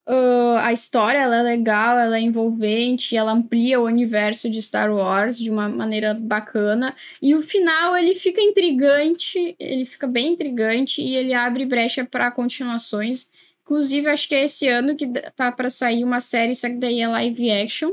Uh, 0.09 0.57
a 0.61 0.71
história 0.71 1.17
ela 1.17 1.37
é 1.37 1.41
legal, 1.41 1.97
ela 1.97 2.17
é 2.17 2.21
envolvente, 2.21 3.15
ela 3.15 3.33
amplia 3.33 3.79
o 3.79 3.85
universo 3.85 4.49
de 4.49 4.61
Star 4.61 4.93
Wars 4.93 5.37
de 5.37 5.49
uma 5.49 5.69
maneira 5.69 6.13
bacana. 6.13 6.95
E 7.21 7.35
o 7.35 7.41
final 7.41 7.95
ele 7.95 8.15
fica 8.15 8.41
intrigante, 8.41 9.55
ele 9.59 9.85
fica 9.85 10.07
bem 10.07 10.33
intrigante 10.33 11.01
e 11.01 11.15
ele 11.15 11.33
abre 11.33 11.65
brecha 11.65 12.05
para 12.05 12.31
continuações. 12.31 13.29
Inclusive, 13.63 14.07
acho 14.07 14.29
que 14.29 14.35
é 14.35 14.43
esse 14.45 14.67
ano 14.67 14.95
que 14.95 15.07
tá 15.35 15.51
para 15.51 15.69
sair 15.69 16.03
uma 16.05 16.21
série, 16.21 16.55
só 16.55 16.69
que 16.69 16.77
daí 16.77 17.01
é 17.01 17.07
live 17.07 17.51
action 17.51 17.91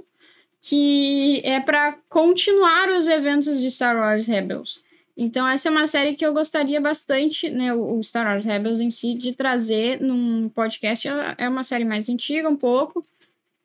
que 0.66 1.42
é 1.44 1.60
para 1.60 1.92
continuar 2.08 2.88
os 2.88 3.06
eventos 3.06 3.60
de 3.60 3.70
Star 3.70 3.96
Wars 3.96 4.26
Rebels. 4.26 4.82
Então, 5.14 5.46
essa 5.46 5.68
é 5.68 5.70
uma 5.70 5.86
série 5.86 6.14
que 6.14 6.24
eu 6.24 6.32
gostaria 6.32 6.80
bastante, 6.80 7.50
né, 7.50 7.74
o 7.74 8.02
Star 8.02 8.26
Wars 8.26 8.46
Rebels 8.46 8.80
em 8.80 8.88
si, 8.88 9.14
de 9.14 9.34
trazer 9.34 10.00
num 10.00 10.48
podcast. 10.48 11.06
É 11.36 11.46
uma 11.50 11.62
série 11.62 11.84
mais 11.84 12.08
antiga, 12.08 12.48
um 12.48 12.56
pouco, 12.56 13.06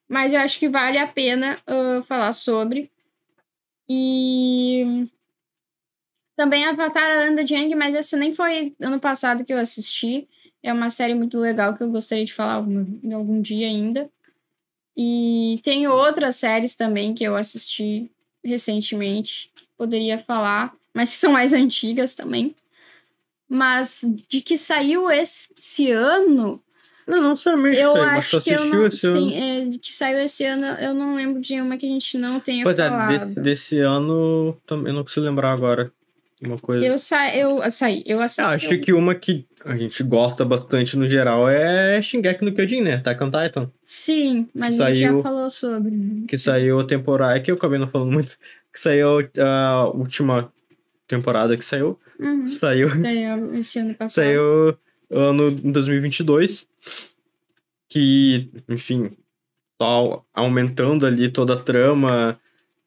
mas 0.10 0.34
eu 0.34 0.42
acho 0.42 0.60
que 0.60 0.68
vale 0.68 0.98
a 0.98 1.08
pena 1.08 1.58
uh, 1.70 2.04
falar 2.04 2.34
sobre. 2.34 2.92
E 3.88 5.06
também 6.36 6.66
Avatar 6.66 7.10
a 7.10 7.24
Lenda 7.24 7.46
de 7.46 7.76
mas 7.76 7.96
essa 7.96 8.18
nem 8.18 8.36
foi 8.36 8.76
ano 8.78 9.00
passado 9.00 9.46
que 9.46 9.54
eu 9.54 9.58
assisti. 9.58 10.28
É 10.62 10.74
uma 10.74 10.90
série 10.90 11.16
muito 11.16 11.40
legal 11.40 11.74
que 11.78 11.82
eu 11.82 11.90
gostaria 11.90 12.26
de 12.26 12.34
falar 12.34 12.56
algum, 12.56 12.86
algum 13.16 13.42
dia 13.42 13.68
ainda. 13.68 14.12
E 15.02 15.62
tem 15.64 15.88
outras 15.88 16.36
séries 16.36 16.76
também 16.76 17.14
que 17.14 17.24
eu 17.24 17.38
assisti 17.38 18.12
recentemente, 18.44 19.50
poderia 19.78 20.18
falar, 20.20 20.74
mas 20.94 21.12
que 21.12 21.16
são 21.24 21.32
mais 21.32 21.54
antigas 21.54 22.14
também. 22.14 22.54
Mas 23.48 24.04
de 24.28 24.42
que 24.42 24.58
saiu 24.58 25.10
esse 25.10 25.90
ano. 25.90 26.62
Não, 27.08 27.22
não 27.22 27.36
somente. 27.38 27.78
Eu 27.78 27.96
acho 27.96 28.42
que 28.42 28.52
eu 28.52 28.66
não. 28.66 28.92
Sim, 28.92 29.34
é, 29.34 29.66
de 29.68 29.80
que 29.80 29.94
saiu 29.94 30.20
esse 30.20 30.44
ano, 30.44 30.66
eu 30.66 30.94
não 30.94 31.16
lembro 31.16 31.42
de 31.42 31.62
uma 31.62 31.78
que 31.78 31.86
a 31.86 31.90
gente 31.90 32.18
não 32.18 32.42
tenha 32.42 32.66
pois 32.66 32.76
falado. 32.76 33.14
É, 33.14 33.26
desse, 33.26 33.40
desse 33.40 33.80
ano, 33.80 34.58
eu 34.70 34.94
não 34.94 35.04
consigo 35.04 35.26
lembrar 35.26 35.54
agora. 35.54 35.94
Uma 36.42 36.58
coisa. 36.58 36.86
Eu, 36.86 36.98
sa 36.98 37.36
eu 37.36 37.72
saí, 37.72 38.04
eu 38.06 38.22
assisti. 38.22 38.42
Eu 38.42 38.50
acho 38.50 38.80
que 38.80 38.94
uma 38.94 39.16
que 39.16 39.46
a 39.65 39.78
gente 39.78 40.02
gosta 40.04 40.45
bastante 40.45 40.98
no 40.98 41.06
geral 41.06 41.50
é 41.50 42.02
Shingeki 42.02 42.45
no 42.45 42.54
Kyojin, 42.54 42.82
né? 42.82 42.93
Attack 42.95 43.24
on 43.24 43.32
Titan. 43.32 43.72
Sim, 43.84 44.48
mas 44.54 44.76
que 44.76 44.84
a 44.84 44.93
gente 44.93 45.02
saiu, 45.02 45.17
já 45.17 45.24
falou 45.24 45.50
sobre. 45.50 46.26
Que 46.28 46.38
saiu 46.38 46.80
a 46.80 46.86
temporada, 46.86 47.38
é 47.38 47.39
que 47.39 47.52
eu 47.52 47.56
acabei 47.56 47.80
não 47.80 47.88
falando 47.88 48.12
muito, 48.12 48.38
que 48.74 48.80
saiu 48.80 49.30
a 49.38 49.88
última 49.93 50.52
temporada 51.08 51.58
que 51.58 51.65
saiu. 51.65 52.00
Uhum. 52.19 52.48
Saiu. 52.48 52.89
Saiu 52.89 53.56
esse 53.56 53.80
ano 53.80 53.95
passado. 53.95 54.26
Saiu 54.26 54.78
ano 55.10 55.52
2022. 55.52 56.67
Que, 57.91 58.52
enfim, 58.69 59.17
tá 59.80 59.86
aumentando 60.34 61.08
ali 61.08 61.28
toda 61.28 61.54
a 61.54 61.60
trama 61.60 62.39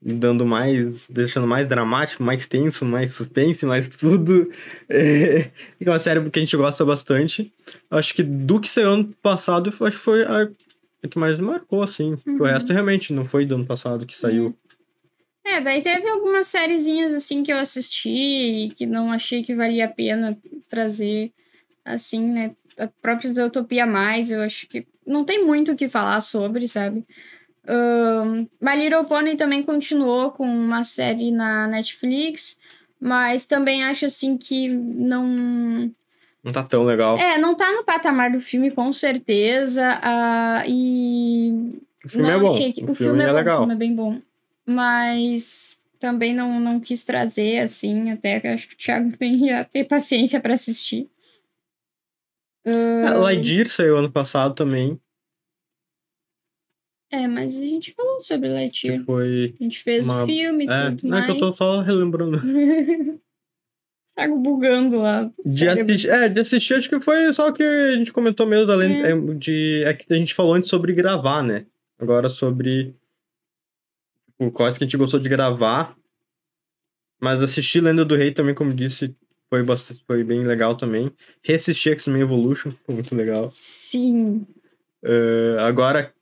dando 0.05 0.45
mais, 0.45 1.07
deixando 1.09 1.47
mais 1.47 1.69
dramático, 1.69 2.23
mais 2.23 2.47
tenso, 2.47 2.85
mais 2.85 3.13
suspense, 3.13 3.65
mais 3.65 3.87
tudo. 3.89 4.51
É, 4.89 5.51
é 5.81 5.91
uma 5.91 5.99
série 5.99 6.29
que 6.29 6.39
a 6.39 6.43
gente 6.43 6.57
gosta 6.57 6.85
bastante. 6.85 7.53
Acho 7.91 8.15
que 8.15 8.23
do 8.23 8.61
que 8.61 8.69
saiu 8.69 8.91
ano 8.91 9.15
passado, 9.23 9.69
acho 9.69 9.97
que 9.97 10.05
foi 10.05 10.25
a, 10.25 10.49
a 11.03 11.09
que 11.09 11.19
mais 11.19 11.39
marcou, 11.39 11.83
assim. 11.83 12.17
Uhum. 12.27 12.41
o 12.41 12.45
resto 12.45 12.73
realmente 12.73 13.13
não 13.13 13.25
foi 13.25 13.47
do 13.47 13.55
ano 13.55 13.67
passado 13.67 14.05
que 14.05 14.17
saiu. 14.17 14.57
É, 15.45 15.61
daí 15.61 15.83
teve 15.83 16.09
algumas 16.09 16.47
sériezinhas 16.47 17.13
assim 17.13 17.43
que 17.43 17.53
eu 17.53 17.57
assisti 17.57 18.09
e 18.09 18.71
que 18.71 18.87
não 18.87 19.11
achei 19.11 19.43
que 19.43 19.55
valia 19.55 19.87
a 19.87 19.89
pena 19.89 20.39
trazer, 20.69 21.33
assim, 21.85 22.31
né? 22.31 22.55
A 22.79 22.87
própria 22.87 23.31
Utopia 23.45 23.85
Mais, 23.85 24.31
eu 24.31 24.41
acho 24.41 24.67
que 24.69 24.87
não 25.07 25.25
tem 25.25 25.45
muito 25.45 25.73
o 25.73 25.77
que 25.77 25.89
falar 25.89 26.21
sobre, 26.21 26.67
sabe? 26.69 27.05
Um, 27.69 28.49
My 28.61 28.77
Little 28.77 29.05
Pony 29.05 29.37
também 29.37 29.63
continuou 29.63 30.33
com 30.33 30.45
uma 30.45 30.83
série 30.83 31.31
na 31.31 31.69
Netflix, 31.69 32.59
mas 33.01 33.47
também 33.47 33.85
acho 33.85 34.07
assim 34.07 34.37
que 34.37 34.69
não. 34.69 35.93
Não 36.43 36.51
tá 36.53 36.63
tão 36.65 36.83
legal. 36.83 37.17
É, 37.17 37.39
não 37.39 37.55
tá 37.55 37.71
no 37.73 37.85
patamar 37.85 38.33
do 38.33 38.41
filme, 38.41 38.71
com 38.71 38.93
certeza. 38.93 40.01
Uh, 40.01 40.69
e. 40.69 41.81
O 42.05 42.09
filme 42.09 42.29
não, 42.29 42.37
é 42.37 42.41
bom. 42.41 42.57
Que... 42.57 42.81
O, 42.81 42.91
o, 42.91 42.95
filme, 42.95 42.97
filme 42.97 43.23
é, 43.23 43.29
é, 43.29 43.33
legal. 43.33 43.59
O 43.59 43.61
filme 43.61 43.75
é 43.75 43.79
bem 43.79 43.95
bom. 43.95 44.21
Mas 44.67 45.81
também 46.01 46.35
não, 46.35 46.59
não 46.59 46.81
quis 46.81 47.05
trazer, 47.05 47.61
assim, 47.61 48.11
até 48.11 48.41
que 48.41 48.49
acho 48.49 48.69
que 48.69 48.75
o 48.75 48.77
Thiago 48.77 49.09
ia 49.23 49.65
ter 49.65 49.85
paciência 49.85 50.41
para 50.41 50.55
assistir. 50.55 51.09
Uh... 52.67 53.21
Lightyear 53.21 53.69
saiu 53.69 53.99
ano 53.99 54.11
passado 54.11 54.55
também. 54.55 55.01
É, 57.13 57.29
mas 57.29 57.59
a 57.59 57.61
gente 57.61 57.93
falou 57.93 58.21
sobre 58.23 58.49
Lightyear. 58.49 59.01
Que 59.01 59.05
foi 59.05 59.55
a 59.61 59.63
gente 59.63 59.83
fez 59.83 60.09
o 60.09 60.11
uma... 60.11 60.25
um 60.25 60.27
filme 60.27 60.65
e 60.65 60.69
é, 60.71 60.91
tudo 60.93 61.09
mais. 61.09 61.25
É 61.25 61.27
que 61.27 61.33
eu 61.33 61.41
tô 61.41 61.55
só 61.55 61.81
relembrando. 61.81 62.41
Tá 64.15 64.29
bugando 64.29 64.99
lá. 64.99 65.31
De 65.43 65.67
assistir, 65.67 66.11
é, 66.11 66.29
de 66.29 66.39
assistir, 66.39 66.75
acho 66.75 66.91
que 66.91 67.01
foi 67.01 67.33
só 67.33 67.49
o 67.49 67.53
que 67.53 67.63
a 67.63 67.93
gente 67.93 68.13
comentou 68.13 68.47
mesmo, 68.47 68.71
além 68.71 69.03
é. 69.03 69.17
de. 69.39 69.83
É 69.87 69.95
que 69.95 70.13
a 70.13 70.17
gente 70.19 70.35
falou 70.35 70.53
antes 70.53 70.69
sobre 70.69 70.93
gravar, 70.93 71.43
né? 71.43 71.65
Agora 71.99 72.29
sobre. 72.29 72.95
O 74.39 74.45
tipo, 74.45 74.53
quais 74.53 74.77
que 74.77 74.85
a 74.85 74.87
gente 74.87 74.99
gostou 74.99 75.19
de 75.19 75.31
gravar. 75.31 75.97
Mas 77.19 77.41
assistir 77.41 77.81
Lenda 77.81 78.05
do 78.05 78.15
Rei 78.15 78.33
também, 78.33 78.55
como 78.55 78.75
disse, 78.75 79.17
foi, 79.49 79.63
bastante, 79.63 80.05
foi 80.07 80.23
bem 80.23 80.43
legal 80.43 80.77
também. 80.77 81.11
Reassistir 81.43 81.93
X-Men 81.93 82.23
Evolution, 82.23 82.73
foi 82.85 82.95
muito 82.95 83.15
legal. 83.15 83.49
Sim. 83.51 84.47
Uh, 85.03 85.59
agora, 85.61 86.13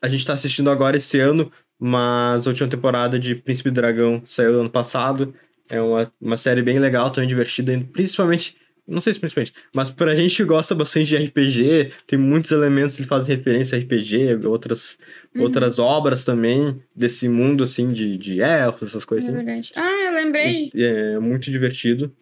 a 0.00 0.08
gente 0.08 0.26
tá 0.26 0.32
assistindo 0.32 0.70
agora 0.70 0.96
esse 0.96 1.18
ano, 1.18 1.50
mas 1.78 2.46
a 2.46 2.50
última 2.50 2.68
temporada 2.68 3.18
de 3.18 3.34
Príncipe 3.34 3.70
Dragão 3.70 4.22
saiu 4.24 4.60
ano 4.60 4.70
passado. 4.70 5.34
É 5.68 5.80
uma, 5.80 6.12
uma 6.20 6.36
série 6.36 6.62
bem 6.62 6.78
legal, 6.78 7.10
também 7.10 7.28
divertida, 7.28 7.72
principalmente. 7.92 8.56
Não 8.86 9.00
sei 9.00 9.12
se 9.12 9.20
principalmente, 9.20 9.54
mas 9.72 9.88
pra 9.88 10.16
gente 10.16 10.34
que 10.34 10.42
gosta 10.44 10.74
bastante 10.74 11.06
de 11.06 11.16
RPG, 11.16 11.92
tem 12.08 12.18
muitos 12.18 12.50
elementos 12.50 12.96
que 12.96 13.04
fazem 13.04 13.36
referência 13.36 13.78
a 13.78 13.80
RPG, 13.80 14.44
outras, 14.44 14.98
uhum. 15.32 15.42
outras 15.42 15.78
obras 15.78 16.24
também 16.24 16.82
desse 16.94 17.28
mundo, 17.28 17.62
assim, 17.62 17.92
de, 17.92 18.18
de 18.18 18.40
elfos, 18.40 18.90
essas 18.90 19.04
coisas. 19.04 19.28
É 19.28 19.32
assim. 19.32 19.44
verdade. 19.44 19.72
Ah, 19.76 20.06
eu 20.06 20.14
lembrei. 20.14 20.72
É, 20.74 21.12
é 21.12 21.18
muito 21.20 21.52
divertido. 21.52 22.12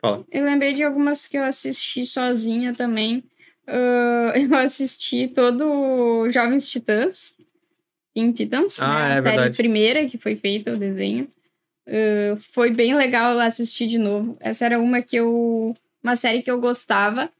Fala. 0.00 0.24
Eu 0.30 0.44
lembrei 0.44 0.72
de 0.72 0.84
algumas 0.84 1.26
que 1.26 1.36
eu 1.36 1.42
assisti 1.42 2.06
sozinha 2.06 2.72
também. 2.72 3.24
Uh, 3.68 4.36
eu 4.38 4.54
assisti 4.56 5.28
todo 5.28 6.30
Jovens 6.30 6.68
Titãs. 6.68 7.34
Teen 8.14 8.32
Titans, 8.32 8.80
ah, 8.80 8.86
né? 8.86 8.94
A 8.94 9.08
é 9.08 9.22
série 9.22 9.36
verdade. 9.36 9.56
primeira 9.56 10.06
que 10.06 10.16
foi 10.16 10.36
feita, 10.36 10.72
o 10.72 10.78
desenho. 10.78 11.28
Uh, 11.86 12.36
foi 12.52 12.70
bem 12.70 12.94
legal 12.94 13.38
assistir 13.38 13.86
de 13.86 13.98
novo. 13.98 14.32
Essa 14.40 14.64
era 14.64 14.78
uma 14.78 15.02
que 15.02 15.16
eu. 15.16 15.74
Uma 16.02 16.16
série 16.16 16.42
que 16.42 16.50
eu 16.50 16.60
gostava 16.60 17.30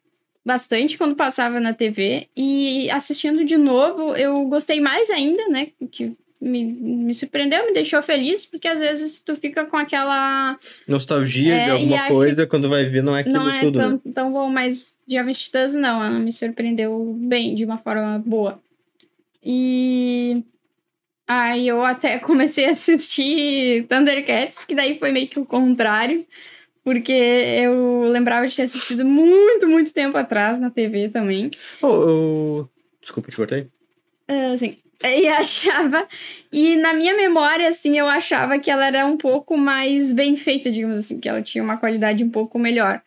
bastante 0.45 0.99
quando 0.99 1.17
passava 1.17 1.59
na 1.61 1.73
TV. 1.73 2.29
E 2.37 2.91
assistindo 2.91 3.45
de 3.45 3.57
novo, 3.57 4.15
eu 4.17 4.45
gostei 4.47 4.81
mais 4.81 5.09
ainda, 5.11 5.49
né? 5.49 5.69
Que 5.91 6.17
me, 6.41 6.65
me 6.65 7.15
surpreendeu, 7.15 7.67
me 7.67 7.73
deixou 7.73 8.03
feliz, 8.03 8.45
porque 8.47 8.69
às 8.69 8.81
vezes 8.81 9.21
tu 9.21 9.37
fica 9.37 9.65
com 9.65 9.77
aquela. 9.77 10.59
Nostalgia 10.87 11.55
é, 11.55 11.65
de 11.65 11.71
alguma 11.71 12.09
coisa, 12.09 12.47
quando 12.47 12.69
vai 12.69 12.85
ver, 12.85 13.03
não 13.03 13.17
é 13.17 13.21
aquilo 13.21 13.35
não 13.35 13.51
é 13.51 13.61
tudo. 13.61 13.79
Tão, 13.79 13.91
né? 13.91 14.01
tão 14.15 14.33
bom, 14.33 14.49
mas 14.49 14.97
Jovens 15.09 15.41
Titãs 15.45 15.75
não, 15.75 16.05
ela 16.05 16.19
me 16.19 16.33
surpreendeu 16.33 17.15
bem, 17.19 17.55
de 17.55 17.65
uma 17.65 17.79
forma 17.79 18.23
boa. 18.25 18.61
E 19.43 20.43
Aí 21.27 21.67
eu 21.67 21.85
até 21.85 22.19
comecei 22.21 22.67
a 22.67 22.71
assistir 22.71 23.87
Thundercats, 23.89 24.65
que 24.65 24.75
daí 24.75 24.99
foi 24.99 25.11
meio 25.11 25.29
que 25.29 25.41
o 25.41 25.45
contrário, 25.45 26.25
porque 26.85 27.13
eu 27.13 28.03
lembrava 28.11 28.47
de 28.47 28.55
ter 28.55 28.63
assistido 28.63 29.05
muito, 29.05 29.67
muito 29.67 29.93
tempo 29.93 30.17
atrás 30.17 30.61
na 30.61 30.71
TV 30.71 31.09
também. 31.09 31.51
Oh, 31.83 31.89
oh... 31.89 32.69
Desculpa, 33.01 33.31
te 33.31 33.37
cortei? 33.37 33.69
Uh, 34.29 34.57
sim. 34.57 34.79
E 35.03 35.29
achava. 35.29 36.09
E 36.53 36.77
na 36.77 36.95
minha 36.95 37.15
memória, 37.15 37.69
assim, 37.69 37.99
eu 37.99 38.07
achava 38.07 38.59
que 38.59 38.71
ela 38.71 38.87
era 38.87 39.07
um 39.07 39.17
pouco 39.17 39.57
mais 39.57 40.13
bem 40.13 40.37
feita, 40.37 40.71
digamos 40.71 40.99
assim, 40.99 41.21
que 41.21 41.29
ela 41.29 41.43
tinha 41.43 41.63
uma 41.63 41.77
qualidade 41.77 42.25
um 42.25 42.31
pouco 42.31 42.59
melhor 42.59 43.03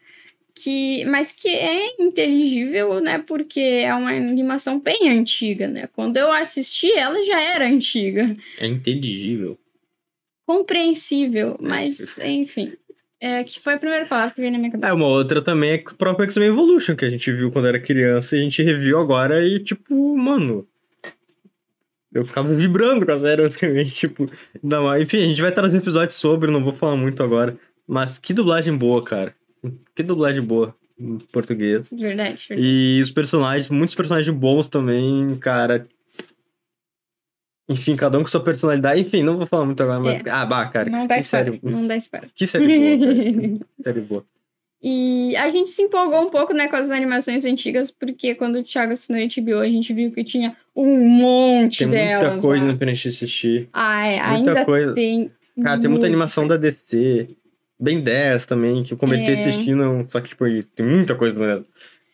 que 0.63 1.05
mas 1.05 1.31
que 1.31 1.47
é 1.47 2.01
inteligível, 2.01 2.99
né? 2.99 3.19
Porque 3.19 3.59
é 3.59 3.93
uma 3.93 4.11
animação 4.11 4.79
bem 4.79 5.09
antiga, 5.09 5.67
né? 5.67 5.87
Quando 5.93 6.17
eu 6.17 6.31
assisti, 6.31 6.91
ela 6.91 7.21
já 7.23 7.41
era 7.41 7.65
antiga. 7.65 8.35
É 8.59 8.67
inteligível. 8.67 9.57
Compreensível, 10.45 11.57
mas 11.61 12.17
enfim. 12.19 12.73
É, 13.21 13.43
que 13.43 13.59
foi 13.59 13.73
a 13.73 13.79
primeira 13.79 14.05
palavra 14.05 14.33
que 14.33 14.39
veio 14.39 14.51
na 14.51 14.57
minha 14.57 14.71
cabeça. 14.71 14.89
É, 14.89 14.93
uma 14.93 15.07
outra 15.07 15.41
também 15.41 15.71
é 15.71 15.75
o 15.75 15.95
próprio 15.95 16.23
X-Men 16.25 16.49
Evolution, 16.49 16.95
que 16.95 17.03
a 17.05 17.09
gente 17.09 17.31
viu 17.31 17.51
quando 17.51 17.67
era 17.67 17.79
criança 17.79 18.35
e 18.35 18.39
a 18.39 18.43
gente 18.43 18.63
reviu 18.63 18.99
agora 18.99 19.45
e, 19.45 19.59
tipo, 19.59 20.17
mano. 20.17 20.67
Eu 22.13 22.25
ficava 22.25 22.53
vibrando 22.53 23.05
com 23.05 23.11
a 23.11 23.19
série, 23.19 23.41
basicamente, 23.43 23.93
tipo. 23.93 24.29
Não, 24.63 24.99
enfim, 24.99 25.19
a 25.19 25.27
gente 25.27 25.41
vai 25.41 25.51
trazer 25.51 25.77
episódios 25.77 26.15
sobre, 26.15 26.51
não 26.51 26.63
vou 26.63 26.73
falar 26.73 26.95
muito 26.95 27.21
agora. 27.21 27.57
Mas 27.87 28.17
que 28.17 28.33
dublagem 28.33 28.75
boa, 28.75 29.03
cara. 29.03 29.35
Que 29.95 30.01
dublagem 30.01 30.41
boa 30.41 30.75
em 30.99 31.17
português. 31.31 31.87
Verdade, 31.91 32.45
verdade. 32.47 32.55
E 32.57 32.99
os 33.01 33.11
personagens, 33.11 33.69
muitos 33.69 33.95
personagens 33.95 34.35
bons 34.35 34.67
também, 34.67 35.35
cara. 35.37 35.87
Enfim, 37.69 37.95
cada 37.95 38.17
um 38.17 38.23
com 38.23 38.27
sua 38.27 38.43
personalidade. 38.43 38.99
Enfim, 39.01 39.21
não 39.21 39.37
vou 39.37 39.45
falar 39.45 39.65
muito 39.65 39.81
agora, 39.83 39.99
mas. 39.99 40.25
É. 40.25 40.29
Ah, 40.29 40.45
bah, 40.45 40.67
cara. 40.67 40.89
Não 40.89 41.05
dá 41.05 41.21
série... 41.21 41.59
Não 41.61 41.85
dá 41.85 41.95
espera. 41.95 42.27
Que 42.33 42.47
série 42.47 42.65
boa, 42.67 43.59
que 43.77 43.83
série 43.83 44.01
boa. 44.01 44.25
E 44.81 45.35
a 45.35 45.49
gente 45.49 45.69
se 45.69 45.81
empolgou 45.81 46.21
um 46.21 46.29
pouco, 46.29 46.53
né, 46.53 46.69
com 46.69 46.75
as 46.77 46.89
animações 46.89 47.43
antigas, 47.43 47.91
porque 47.91 48.33
quando 48.33 48.59
o 48.59 48.63
Thiago 48.63 48.93
assinou 48.93 49.21
a 49.21 49.25
HBO, 49.25 49.59
a 49.59 49.67
gente 49.67 49.93
viu 49.93 50.09
que 50.11 50.23
tinha 50.23 50.55
um 50.73 50.97
monte 50.97 51.79
tem 51.79 51.89
delas. 51.89 52.19
Tem 52.19 52.29
muita 52.29 52.47
coisa 52.47 52.65
lá. 52.65 52.75
pra 52.75 52.87
gente 52.93 53.07
assistir. 53.09 53.69
Ah, 53.73 54.07
é. 54.07 54.17
Muita 54.17 54.51
ainda 54.51 54.65
coisa. 54.65 54.93
tem. 54.93 55.31
Cara, 55.61 55.79
tem 55.79 55.89
muita 55.89 56.05
animação 56.05 56.47
coisa. 56.47 56.61
da 56.61 56.69
DC. 56.69 57.29
Ben 57.77 58.01
10 58.01 58.45
também, 58.45 58.83
que 58.83 58.93
eu 58.93 58.97
comecei 58.97 59.33
é. 59.35 59.39
assistindo, 59.39 60.05
só 60.09 60.19
que, 60.19 60.29
tipo, 60.29 60.45
tem 60.75 60.85
muita 60.85 61.15
coisa 61.15 61.37
no 61.37 61.65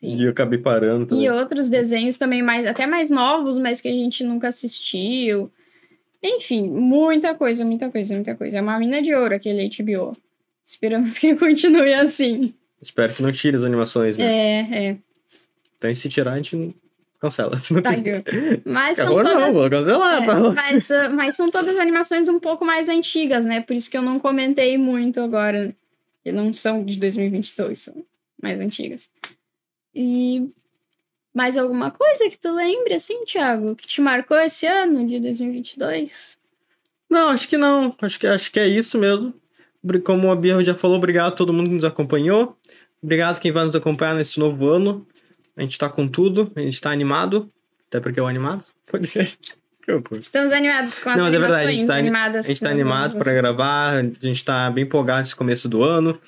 E 0.02 0.24
eu 0.24 0.30
acabei 0.32 0.60
parando. 0.60 1.08
Também. 1.08 1.26
E 1.26 1.30
outros 1.30 1.70
desenhos 1.70 2.18
também, 2.18 2.44
mais, 2.44 2.66
até 2.68 2.86
mais 2.86 3.10
novos, 3.10 3.58
mas 3.58 3.82
que 3.82 3.88
a 3.88 3.92
gente 3.92 4.24
nunca 4.24 4.48
assistiu. 4.48 5.52
Enfim, 6.24 6.70
muita 6.70 7.36
coisa, 7.36 7.64
muita 7.66 7.90
coisa, 7.90 8.14
muita 8.14 8.36
coisa. 8.36 8.58
É 8.58 8.62
uma 8.62 8.78
mina 8.80 9.02
de 9.02 9.14
ouro 9.14 9.36
aquele 9.36 9.70
HBO. 9.70 10.16
Esperamos 10.66 11.20
que 11.20 11.36
continue 11.38 11.94
assim. 11.94 12.56
Espero 12.82 13.14
que 13.14 13.22
não 13.22 13.32
tire 13.32 13.56
as 13.58 13.64
animações, 13.64 14.18
né? 14.18 14.26
É, 14.26 14.88
é. 14.88 14.98
Então, 15.78 15.94
se 15.94 16.10
tirar, 16.10 16.34
a 16.34 16.38
gente 16.38 16.76
cancela. 17.20 17.56
Tá, 17.84 17.92
mas 18.66 18.98
são 18.98 19.08
todas... 19.08 19.34
não, 19.34 19.52
vou 19.52 19.70
cancelar. 19.70 20.24
É, 20.24 20.26
tá? 20.26 20.40
mas, 20.52 20.90
uh, 20.90 21.14
mas 21.14 21.36
são 21.36 21.50
todas 21.50 21.78
animações 21.78 22.28
um 22.28 22.40
pouco 22.40 22.66
mais 22.66 22.90
antigas, 22.90 23.46
né? 23.46 23.62
Por 23.62 23.76
isso 23.76 23.90
que 23.90 23.98
eu 23.98 24.02
não 24.02 24.20
comentei 24.20 24.78
muito 24.78 25.20
agora. 25.20 25.76
Que 26.24 26.32
não 26.32 26.52
são 26.52 26.84
de 26.84 26.98
2022, 26.98 27.80
são 27.80 28.06
mais 28.42 28.60
antigas. 28.60 29.12
E 29.94 30.50
mais 31.34 31.56
alguma 31.58 31.92
coisa 31.92 32.28
que 32.30 32.38
tu 32.38 32.52
lembre, 32.52 32.96
assim, 32.96 33.24
Thiago, 33.26 33.76
que 33.76 33.86
te 33.86 34.02
marcou 34.02 34.38
esse 34.38 34.66
ano 34.66 35.06
de 35.06 35.20
2022? 35.20 36.40
Não, 37.10 37.30
acho 37.30 37.48
que 37.48 37.58
não. 37.58 37.96
Acho 38.02 38.20
que, 38.20 38.26
acho 38.26 38.52
que 38.52 38.60
é 38.60 38.68
isso 38.68 38.98
mesmo. 38.98 39.34
Como 40.04 40.32
a 40.32 40.36
Bia 40.36 40.64
já 40.64 40.76
falou, 40.76 40.98
obrigado 40.98 41.28
a 41.28 41.36
todo 41.36 41.54
mundo 41.54 41.68
que 41.68 41.76
nos 41.76 41.86
acompanhou. 41.86 42.58
Obrigado 43.02 43.40
quem 43.40 43.52
vai 43.52 43.66
nos 43.66 43.76
acompanhar 43.76 44.16
nesse 44.16 44.40
novo 44.40 44.68
ano. 44.68 45.06
A 45.56 45.62
gente 45.62 45.78
tá 45.78 45.88
com 45.88 46.08
tudo, 46.08 46.52
a 46.56 46.60
gente 46.60 46.82
tá 46.82 46.92
animado, 46.92 47.50
até 47.88 48.00
porque 48.00 48.20
é 48.20 48.24
o 48.24 48.28
animado 48.28 48.64
podcast. 48.86 49.56
Estamos 50.20 50.52
animados 50.52 50.98
com 50.98 51.12
as 51.12 51.18
Não, 51.18 51.28
é 51.28 51.30
verdade, 51.30 51.68
a 51.68 51.72
gente 51.72 51.86
tá, 51.86 51.98
animadas. 51.98 52.46
A 52.48 52.50
gente 52.50 52.62
tá 52.62 52.70
animado 52.72 53.18
para 53.18 53.34
gravar, 53.34 54.00
a 54.00 54.04
gente 54.04 54.44
tá 54.44 54.70
bem 54.72 54.84
empolgado 54.84 55.20
nesse 55.20 55.36
começo 55.36 55.70
do 55.70 55.84
ano, 55.84 56.20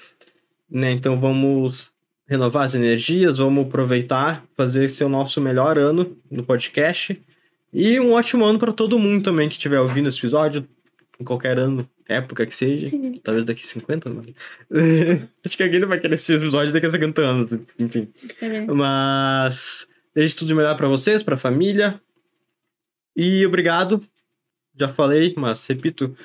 né? 0.70 0.91
Então 0.91 1.20
vamos 1.20 1.91
renovar 2.28 2.65
as 2.65 2.76
energias, 2.76 3.39
vamos 3.39 3.65
aproveitar, 3.65 4.43
fazer 4.56 4.86
esse 4.86 5.04
o 5.04 5.10
nosso 5.10 5.41
melhor 5.41 5.78
ano 5.78 6.15
no 6.30 6.43
podcast. 6.43 7.20
E 7.74 8.00
um 8.00 8.13
ótimo 8.13 8.46
ano 8.46 8.60
para 8.60 8.72
todo 8.72 9.00
mundo 9.00 9.24
também 9.24 9.50
que 9.50 9.56
estiver 9.56 9.80
ouvindo 9.80 10.08
esse 10.08 10.20
episódio, 10.20 10.67
em 11.19 11.23
qualquer 11.23 11.58
ano 11.58 11.89
época 12.08 12.45
que 12.45 12.56
seja, 12.56 12.88
talvez 13.23 13.45
daqui 13.45 13.63
a 13.63 13.67
50 13.67 14.10
anos. 14.10 14.25
Acho 15.43 15.58
que 15.58 15.63
alguém 15.63 15.80
não 15.80 15.88
vai 15.88 15.99
querer 15.99 16.13
esse 16.13 16.34
episódio 16.34 16.71
daqui 16.71 16.86
a 16.86 16.91
50 16.91 17.21
anos, 17.21 17.51
enfim. 17.77 18.08
É. 18.41 18.62
Mas 18.65 19.88
desejo 20.15 20.38
tudo 20.38 20.47
de 20.47 20.56
melhor 20.56 20.75
para 20.75 20.88
vocês, 20.88 21.21
para 21.21 21.36
a 21.36 21.39
família. 21.39 22.01
E 23.15 23.45
obrigado. 23.45 24.01
Já 24.80 24.89
falei, 24.89 25.34
mas 25.36 25.65
repito, 25.65 26.15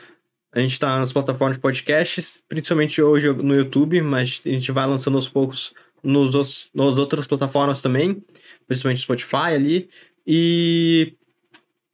a 0.52 0.61
gente 0.61 0.72
está 0.72 0.98
nas 0.98 1.12
plataformas 1.12 1.57
de 1.57 1.62
podcasts, 1.62 2.42
principalmente 2.48 3.00
hoje 3.00 3.33
no 3.33 3.55
YouTube, 3.55 4.00
mas 4.02 4.40
a 4.44 4.48
gente 4.50 4.70
vai 4.70 4.87
lançando 4.87 5.16
aos 5.16 5.28
poucos 5.28 5.72
nos, 6.02 6.68
nas 6.74 6.98
outras 6.98 7.26
plataformas 7.26 7.81
também, 7.81 8.22
principalmente 8.67 9.00
Spotify 9.00 9.54
ali. 9.54 9.88
E 10.27 11.14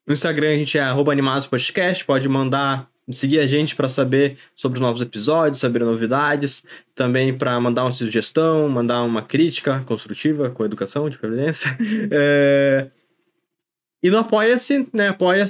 no 0.08 0.14
Instagram 0.14 0.48
a 0.48 0.54
gente 0.54 0.78
é 0.78 0.82
@animadospodcast, 0.82 2.04
pode 2.06 2.26
mandar 2.28 2.90
seguir 3.12 3.40
a 3.40 3.46
gente 3.46 3.76
para 3.76 3.88
saber 3.88 4.38
sobre 4.56 4.78
os 4.78 4.82
novos 4.82 5.02
episódios, 5.02 5.60
saber 5.60 5.80
novidades, 5.80 6.64
também 6.94 7.36
para 7.36 7.58
mandar 7.60 7.84
uma 7.84 7.92
sugestão, 7.92 8.68
mandar 8.68 9.02
uma 9.02 9.22
crítica 9.22 9.82
construtiva 9.86 10.50
com 10.50 10.64
educação, 10.64 11.08
de 11.08 11.18
previdência. 11.18 11.74
é... 12.10 12.88
E 14.02 14.10
no 14.10 14.18
Apoia-se, 14.18 14.88
né? 14.92 15.08
Apoia 15.08 15.46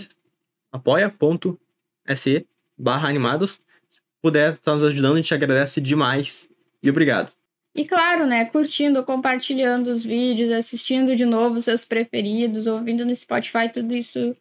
apoia.se 0.72 2.46
barra 2.76 3.08
animados. 3.08 3.60
Se 3.88 4.00
puder 4.20 4.54
estar 4.54 4.74
nos 4.74 4.84
ajudando, 4.84 5.14
a 5.14 5.16
gente 5.16 5.34
agradece 5.34 5.80
demais. 5.80 6.48
E 6.82 6.90
obrigado. 6.90 7.32
E 7.74 7.84
claro, 7.84 8.26
né? 8.26 8.46
Curtindo, 8.46 9.04
compartilhando 9.04 9.88
os 9.88 10.04
vídeos, 10.04 10.50
assistindo 10.50 11.14
de 11.14 11.24
novo 11.24 11.60
seus 11.60 11.84
preferidos, 11.84 12.66
ouvindo 12.66 13.04
no 13.04 13.14
Spotify, 13.14 13.70
tudo 13.72 13.94
isso 13.94 14.34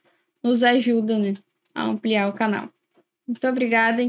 nos 0.48 0.64
ajuda, 0.64 1.20
né? 1.20 1.36
A 1.76 1.84
ampliar 1.84 2.30
o 2.30 2.34
canal. 2.34 2.70
Muito 3.28 3.46
obrigada 3.48 4.02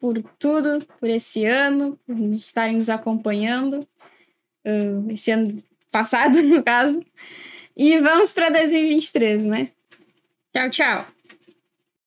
por 0.00 0.20
tudo, 0.38 0.84
por 0.98 1.08
esse 1.08 1.44
ano, 1.44 1.98
por 2.06 2.16
estarem 2.32 2.76
nos 2.76 2.90
acompanhando. 2.90 3.86
Uh, 4.64 5.10
esse 5.12 5.30
ano 5.30 5.62
passado, 5.92 6.40
no 6.42 6.62
caso. 6.62 7.04
E 7.76 7.98
vamos 8.00 8.32
para 8.32 8.50
2023, 8.50 9.46
né? 9.46 9.68
Tchau, 10.52 10.70
tchau. 10.70 11.06